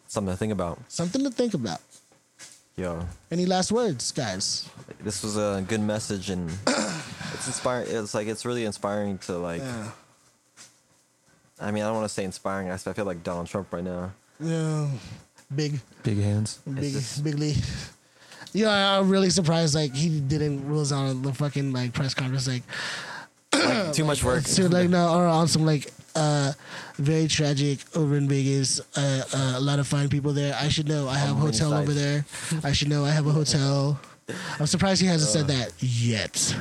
[0.08, 0.80] Something to think about.
[0.88, 1.82] Something to think about.
[2.78, 4.70] Yo, Any last words, guys?
[5.04, 7.88] this was a good message and it's inspiring.
[7.90, 9.62] It's like it's really inspiring to like.
[9.62, 9.90] Yeah.
[11.60, 12.70] I mean, I don't want to say inspiring.
[12.70, 14.12] I I feel like Donald Trump right now.
[14.40, 14.88] Yeah.
[15.56, 15.80] Big.
[16.04, 16.60] Big hands.
[16.72, 17.56] Big, just- bigly.
[18.54, 19.74] Yeah, I'm really surprised.
[19.74, 22.48] Like he didn't was on the fucking like press conference.
[22.48, 22.64] Like,
[23.54, 24.46] Like, too much work.
[24.48, 26.52] so like no, or on some like uh
[26.98, 28.80] very tragic over in Vegas.
[28.98, 30.56] Uh, uh, a lot of fine people there.
[30.60, 31.08] I should know.
[31.08, 32.26] I have a hotel over there.
[32.64, 33.06] I should know.
[33.06, 34.00] I have a hotel.
[34.60, 35.34] I'm surprised he hasn't Uh.
[35.38, 36.56] said that yet.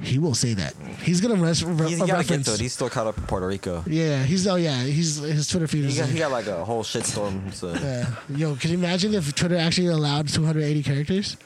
[0.00, 0.74] He will say that.
[1.02, 2.60] He's gonna res- re- He's got to get to it.
[2.60, 3.82] He's still caught up in Puerto Rico.
[3.86, 6.64] yeah, he's oh yeah, he's his Twitter feed He got, like, he got like a
[6.64, 7.52] whole shitstorm.
[7.52, 7.72] So.
[7.74, 8.06] yeah.
[8.28, 11.36] Yo, can you imagine if Twitter actually allowed 280 characters?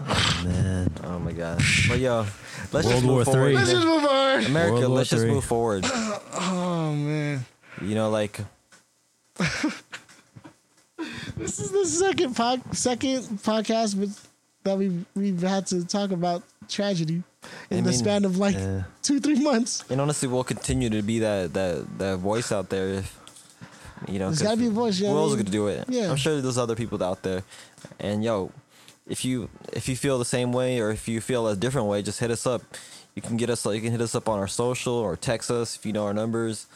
[0.00, 0.92] Oh man.
[1.04, 1.60] Oh my god.
[1.88, 2.26] But yo,
[2.72, 3.42] let's World just War move forward.
[3.46, 3.54] Three.
[3.56, 4.44] Let's just move on.
[4.44, 5.32] America, World let's just Three.
[5.32, 5.84] move forward.
[6.42, 7.44] Oh man.
[7.82, 8.40] You know, like
[11.36, 14.28] This is the second pod, second podcast with,
[14.64, 17.22] that we we've had to talk about tragedy
[17.70, 18.82] in I the mean, span of like yeah.
[19.02, 19.82] two three months.
[19.88, 22.88] And honestly, we'll continue to be that that that voice out there.
[22.88, 23.18] If,
[24.08, 25.44] you know, There's 'cause gotta be a voice, you know Who I else is mean?
[25.46, 25.84] gonna do it?
[25.88, 26.10] Yeah.
[26.10, 27.42] I'm sure there's other people out there.
[27.98, 28.50] And yo,
[29.06, 32.02] if you if you feel the same way or if you feel a different way,
[32.02, 32.62] just hit us up.
[33.14, 33.66] You can get us.
[33.66, 36.14] You can hit us up on our social or text us if you know our
[36.14, 36.66] numbers.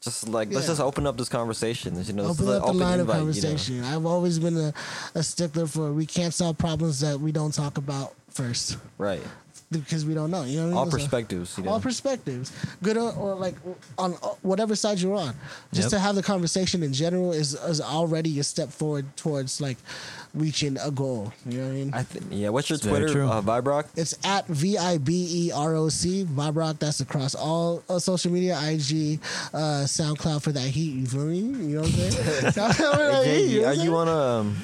[0.00, 2.02] Just like let's just open up this conversation.
[2.04, 3.48] You know, Open up the line of invite, you know.
[3.48, 3.84] conversation.
[3.84, 4.74] I've always been a,
[5.14, 9.22] a stickler for we can't solve problems that we don't talk about first Right.
[9.70, 10.44] Because we don't know.
[10.44, 10.76] You know what I mean?
[10.78, 11.58] All So- perspectives.
[11.58, 11.70] You know.
[11.72, 12.52] all perspectives,
[12.82, 13.56] good or, or like
[13.98, 14.12] on
[14.42, 15.34] whatever side you're on.
[15.72, 15.90] Just Yep.
[15.90, 19.78] to have the conversation in general is is already a step forward towards like
[20.34, 21.32] reaching a goal.
[21.46, 21.90] You know what I mean?
[21.94, 22.48] I th- yeah.
[22.50, 23.08] What's your It's Twitter?
[23.08, 23.28] true.
[23.28, 23.86] Uh, Vibrock.
[23.96, 26.78] it's at V I B E R O C Vibrock.
[26.78, 29.20] That's across all uh, social media, IG,
[29.52, 30.94] uh, SoundCloud for that heat.
[30.94, 31.38] You feel me?
[31.38, 32.12] You know what I'm saying?
[32.52, 34.12] SoundCloud for that heat, you know are what I'm you on a?
[34.40, 34.56] Um,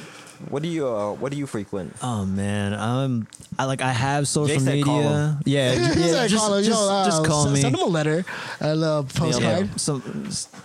[0.49, 0.89] what do you?
[0.89, 1.95] Uh, what do you frequent?
[2.03, 3.27] Oh man, um,
[3.59, 5.11] I like I have social Jay said call media.
[5.17, 5.39] him.
[5.45, 7.61] Yeah, He j- yeah, said, just, call him, just, yo, uh, just call s- me.
[7.61, 8.25] Send him a letter,
[8.61, 9.67] a little postcard.
[9.69, 10.01] Yeah, some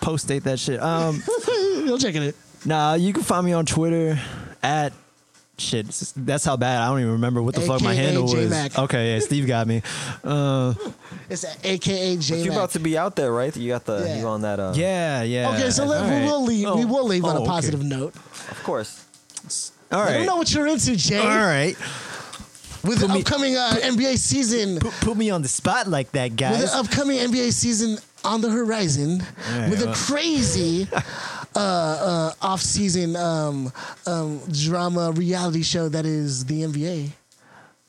[0.01, 0.81] post date that shit.
[0.81, 1.21] Um,
[1.85, 2.35] You'll check it.
[2.65, 4.19] nah, you can find me on Twitter
[4.63, 4.93] at
[5.57, 5.85] shit.
[5.85, 8.33] it's- That's how bad I don't even remember what the fuck my AKA handle was.
[8.33, 8.77] J-Mac.
[8.79, 9.81] Okay, yeah, Steve got me.
[10.23, 10.73] Uh,
[11.29, 12.41] It's AKA But J.
[12.43, 13.55] you're about to be out there, right?
[13.55, 14.19] You got the Yeah.
[14.19, 14.59] you on that.
[14.59, 15.49] Uh, yeah, yeah.
[15.53, 16.75] Okay, so let, All we will leave.
[16.75, 17.49] we Oh, will leave on oh, a okay.
[17.49, 18.15] positive note.
[18.15, 19.04] Of course.
[19.91, 21.17] All I don't know what you're into, Jay.
[21.19, 21.75] all right.
[22.83, 26.11] With the Put me- upcoming uh, NBA season, Put, put me on the spot like
[26.11, 26.61] that, guys.
[26.61, 30.87] with the upcoming NBA season on the horizon, Alright, with a crazy
[31.55, 33.71] uh, uh, off-season um,
[34.05, 37.09] um, drama reality show that is the NBA.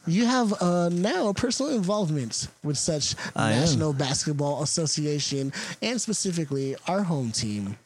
[0.07, 3.61] You have uh, now a personal involvement with such I am.
[3.61, 5.53] National Basketball Association
[5.83, 7.77] and specifically our home team,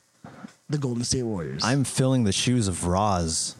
[0.68, 1.62] the Golden State Warriors.
[1.64, 3.56] I'm filling the shoes of Roz.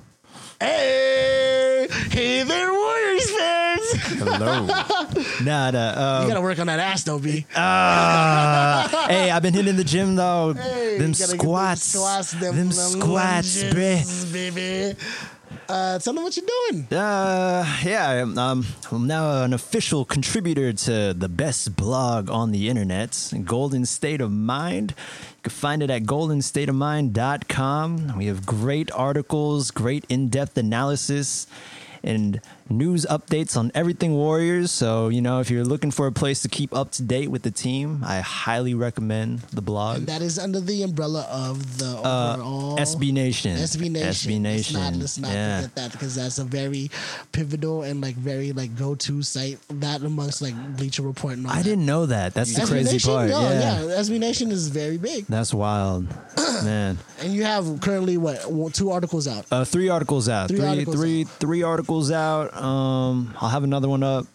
[0.61, 3.93] Hey, hey there, Warriors fans!
[4.19, 4.67] Hello.
[5.43, 5.71] nah, nah.
[5.71, 7.47] you Um, gotta work on that ass, though, B.
[7.57, 10.53] ah, hey, I've been hitting the gym though.
[10.53, 13.75] Hey, them you gotta squats, squats, them, them squats, bruh.
[13.97, 14.97] lunges, baby.
[15.71, 16.85] Uh, tell them what you're doing.
[16.91, 22.69] Uh, yeah, I'm, um, I'm now an official contributor to the best blog on the
[22.69, 24.97] internet, Golden State of Mind.
[24.99, 28.19] You can find it at goldenstateofmind.com.
[28.19, 31.47] We have great articles, great in depth analysis,
[32.03, 32.41] and
[32.71, 34.71] news updates on everything Warriors.
[34.71, 37.43] So, you know, if you're looking for a place to keep up to date with
[37.43, 39.99] the team, I highly recommend the blog.
[39.99, 43.57] And that is under the umbrella of the Uh, overall SB Nation.
[43.57, 44.31] SB Nation.
[44.33, 44.81] SB Nation.
[44.81, 45.57] Let's not, let's not yeah.
[45.63, 46.91] forget that because that's a very
[47.33, 49.59] pivotal and like very like go to site.
[49.81, 51.65] That amongst like Bleacher Report and all I that.
[51.65, 52.35] didn't know that.
[52.35, 53.11] That's the SB crazy Nation?
[53.13, 53.31] part.
[53.31, 53.83] No, yeah.
[53.85, 54.01] yeah.
[54.01, 56.07] SB Nation is very big, That's wild,
[56.65, 56.99] man.
[57.21, 59.47] and you have currently what two articles out.
[59.51, 60.49] Uh, three articles out.
[60.49, 61.29] Three Three, articles three, out.
[61.41, 62.51] three articles out.
[62.61, 64.27] Um, I'll have another one up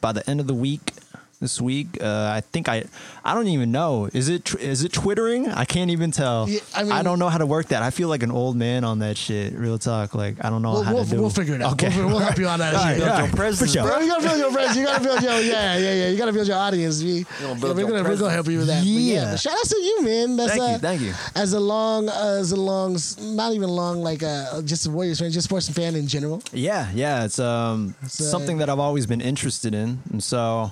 [0.00, 0.92] by the end of the week.
[1.40, 2.84] This week, uh, I think I,
[3.24, 4.08] I don't even know.
[4.14, 5.48] Is it tw- is it twittering?
[5.50, 6.48] I can't even tell.
[6.48, 7.82] Yeah, I mean- don't know how to work that.
[7.82, 9.52] I feel like an old man on that shit.
[9.52, 10.14] Real talk.
[10.14, 11.20] Like I don't know We'll, how we'll, to do.
[11.20, 11.72] we'll figure it out.
[11.74, 12.74] Okay, We'll, we'll help you on that.
[12.74, 13.06] All right, shit.
[13.06, 13.26] right.
[13.26, 13.82] your presence, sure.
[13.82, 13.98] bro.
[13.98, 14.76] You gotta build your friends.
[14.76, 16.08] You gotta build your yeah, yeah, yeah.
[16.08, 17.02] You gotta build your audience.
[17.02, 18.84] We, gonna yeah, build we're gonna we're gonna help you with that.
[18.84, 19.36] Yeah, Yeah.
[19.36, 20.36] shout out to you, man.
[20.36, 21.12] That's Thank you, uh, thank you.
[21.34, 25.18] As a long, uh, as a long, not even long, like uh, just a Warriors
[25.20, 26.42] fan, just sports fan in general.
[26.52, 30.70] Yeah, yeah, it's um uh, something that I've always been interested in, and so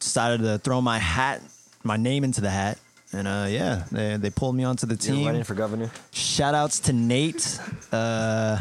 [0.00, 1.40] decided to throw my hat,
[1.84, 2.78] my name into the hat,
[3.12, 5.26] and uh yeah, they they pulled me onto the team.
[5.26, 5.90] running for governor.
[6.10, 7.58] Shout outs to Nate.
[7.92, 8.58] Uh,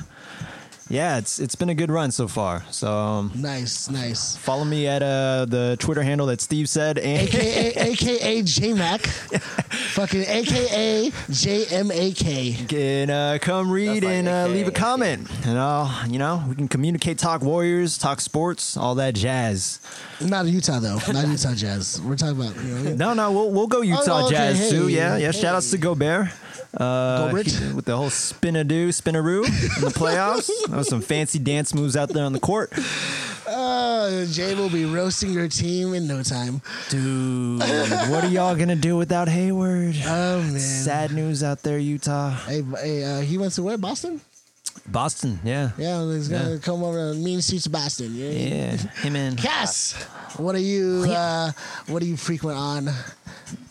[0.90, 2.64] yeah, it's it's been a good run so far.
[2.72, 4.36] So um, Nice, nice.
[4.36, 9.02] follow me at uh the Twitter handle that Steve said, and AKA AKA J Mac,
[9.96, 12.68] fucking AKA JMAK.
[12.70, 14.54] can uh, come read like and uh, AKA.
[14.54, 18.96] leave a comment, and I'll you know we can communicate, talk Warriors, talk sports, all
[18.96, 19.80] that jazz.
[20.22, 22.02] Not Utah though, not Utah Jazz.
[22.02, 22.96] We're talking about you know.
[22.96, 24.88] No, no, we'll we'll go Utah Oh, okay, Jazz too.
[24.90, 25.32] Yeah, yeah.
[25.32, 25.40] hey.
[25.40, 26.30] Shout outs to Gobert.
[26.76, 27.48] Uh, Gobert.
[27.48, 30.50] he- with the whole spinadoo, spinaroo in the playoffs.
[30.70, 32.72] That was some fancy dance moves out there on the court.
[33.48, 36.62] Uh, Jay will be roasting your team in no time.
[36.90, 39.96] Dude, what are y'all gonna do without Hayward?
[40.06, 40.60] Oh man.
[40.60, 42.30] Sad news out there, Utah.
[42.46, 43.78] Hey, hey uh, he went to where?
[43.78, 44.22] Boston?
[44.88, 45.72] Boston, yeah.
[45.78, 46.58] Yeah, he's gonna Yeah.
[46.60, 48.14] come over to Mean Streets of Boston.
[48.16, 48.30] Yeah.
[48.30, 49.94] Yeah, him and Cass,
[50.38, 51.06] what are you?
[51.08, 51.52] Uh,
[51.88, 52.90] what are you frequent on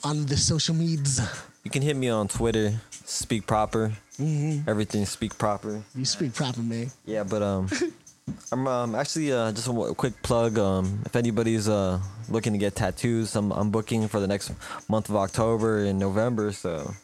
[0.03, 1.21] on the social medias?
[1.65, 2.81] You can hit me on Twitter.
[3.09, 3.93] Speak proper.
[4.21, 4.69] Mm-hmm.
[4.69, 5.83] Everything speak proper.
[5.95, 6.91] You speak proper, man.
[7.07, 7.69] Yeah, but um,
[8.53, 10.59] I'm um, actually uh, just a quick plug.
[10.59, 14.53] Um, if anybody's uh looking to get tattoos, I'm I'm booking for the next
[14.89, 16.53] month of October and November.
[16.53, 16.95] So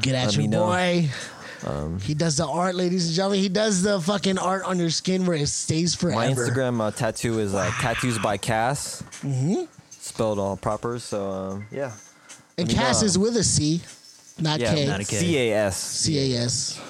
[0.00, 0.66] Get at Let your me know.
[0.66, 1.08] boy.
[2.00, 3.40] he does the art, ladies and gentlemen.
[3.40, 6.16] He does the fucking art on your skin where it stays forever.
[6.16, 9.02] My Instagram uh, tattoo is uh, tattoos by Cass.
[9.20, 9.64] Mm-hmm.
[9.90, 10.98] Spelled all proper.
[10.98, 11.92] So um, yeah.
[12.56, 13.82] and I mean, Cass uh, is with a C,
[14.42, 14.86] not Yeah, K.
[14.86, 15.16] not a K.
[15.16, 15.76] C A S.
[15.78, 16.80] C A S.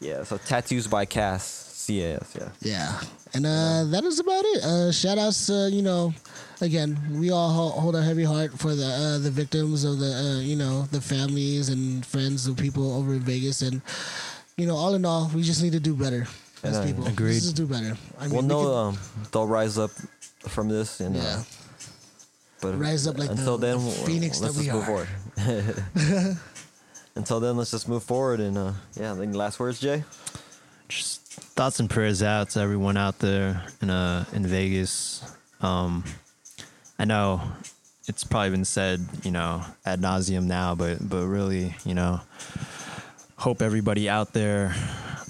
[0.00, 0.24] Yeah.
[0.24, 1.42] So tattoos by Cass.
[1.44, 2.36] C A S.
[2.38, 2.48] Yeah.
[2.60, 3.00] Yeah.
[3.34, 4.64] And uh, that is about it.
[4.64, 6.12] Uh, shout outs, uh, you know,
[6.60, 10.40] again, we all hold a heavy heart for the uh, the victims of the, uh,
[10.40, 13.62] you know, the families and friends of people over in Vegas.
[13.62, 13.82] And,
[14.56, 16.26] you know, all in all, we just need to do better
[16.64, 17.06] as And, uh, people.
[17.06, 17.40] agreed.
[17.40, 17.96] Just do better.
[18.18, 18.98] I mean, Well, we no, could- um,
[19.32, 19.92] they'll rise up
[20.48, 21.42] from this, and uh, yeah.
[22.60, 25.06] but Rise up like until the- then, the we'll- phoenix let's that we move are.
[27.14, 29.12] until then, let's just move forward, and uh, yeah.
[29.12, 30.04] Any last words, Jay?
[30.90, 31.20] just
[31.54, 35.22] thoughts and prayers out to everyone out there in uh in Vegas.
[35.60, 36.04] Um,
[36.98, 37.40] I know
[38.06, 42.20] it's probably been said, you know, ad nauseum now, but but really, you know,
[43.36, 44.74] hope everybody out there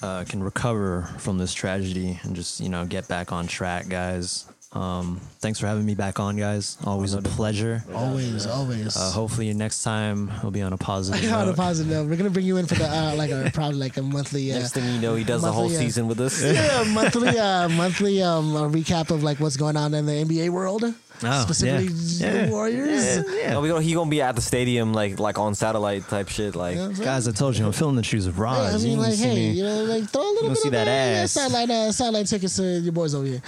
[0.02, 4.46] uh, can recover from this tragedy and just you know get back on track, guys.
[4.72, 6.78] Um, thanks for having me back on, guys.
[6.86, 7.82] Always a pleasure.
[7.92, 8.96] Always, always.
[8.96, 12.30] Uh, hopefully next time we'll be on a positive on a positive note, we're gonna
[12.30, 14.52] bring you in for the uh, like a probably like a monthly.
[14.52, 16.40] Uh, Next thing you know, he does the whole uh, season with us.
[16.42, 20.50] yeah, monthly, uh, monthly um, a recap of like what's going on in the NBA
[20.50, 20.84] world,
[21.22, 22.46] Oh, specifically yeah.
[22.46, 23.18] the Warriors.
[23.50, 26.54] No, we gonna, he gonna be at the stadium like like on satellite type shit.
[26.54, 28.74] Like Yeah, so- Guys, I told you I'm filling the shoes of Yeah, Roz.
[28.74, 29.50] I You mean, like, hey, me.
[29.50, 31.32] you know, like throw a little bit see of that uh, ass.
[31.32, 33.42] sideline, uh, sideline tickets to your boys over here.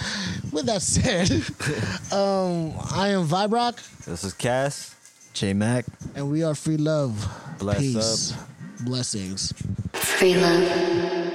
[0.51, 1.31] With that said,
[2.13, 3.75] um, I am Vibrock,
[4.05, 4.95] this is Cass.
[5.33, 5.85] J Mac.
[6.15, 7.27] and we are Free Love.
[7.57, 8.33] Bless Peace,
[8.81, 9.51] blessings.
[9.93, 11.32] Free love.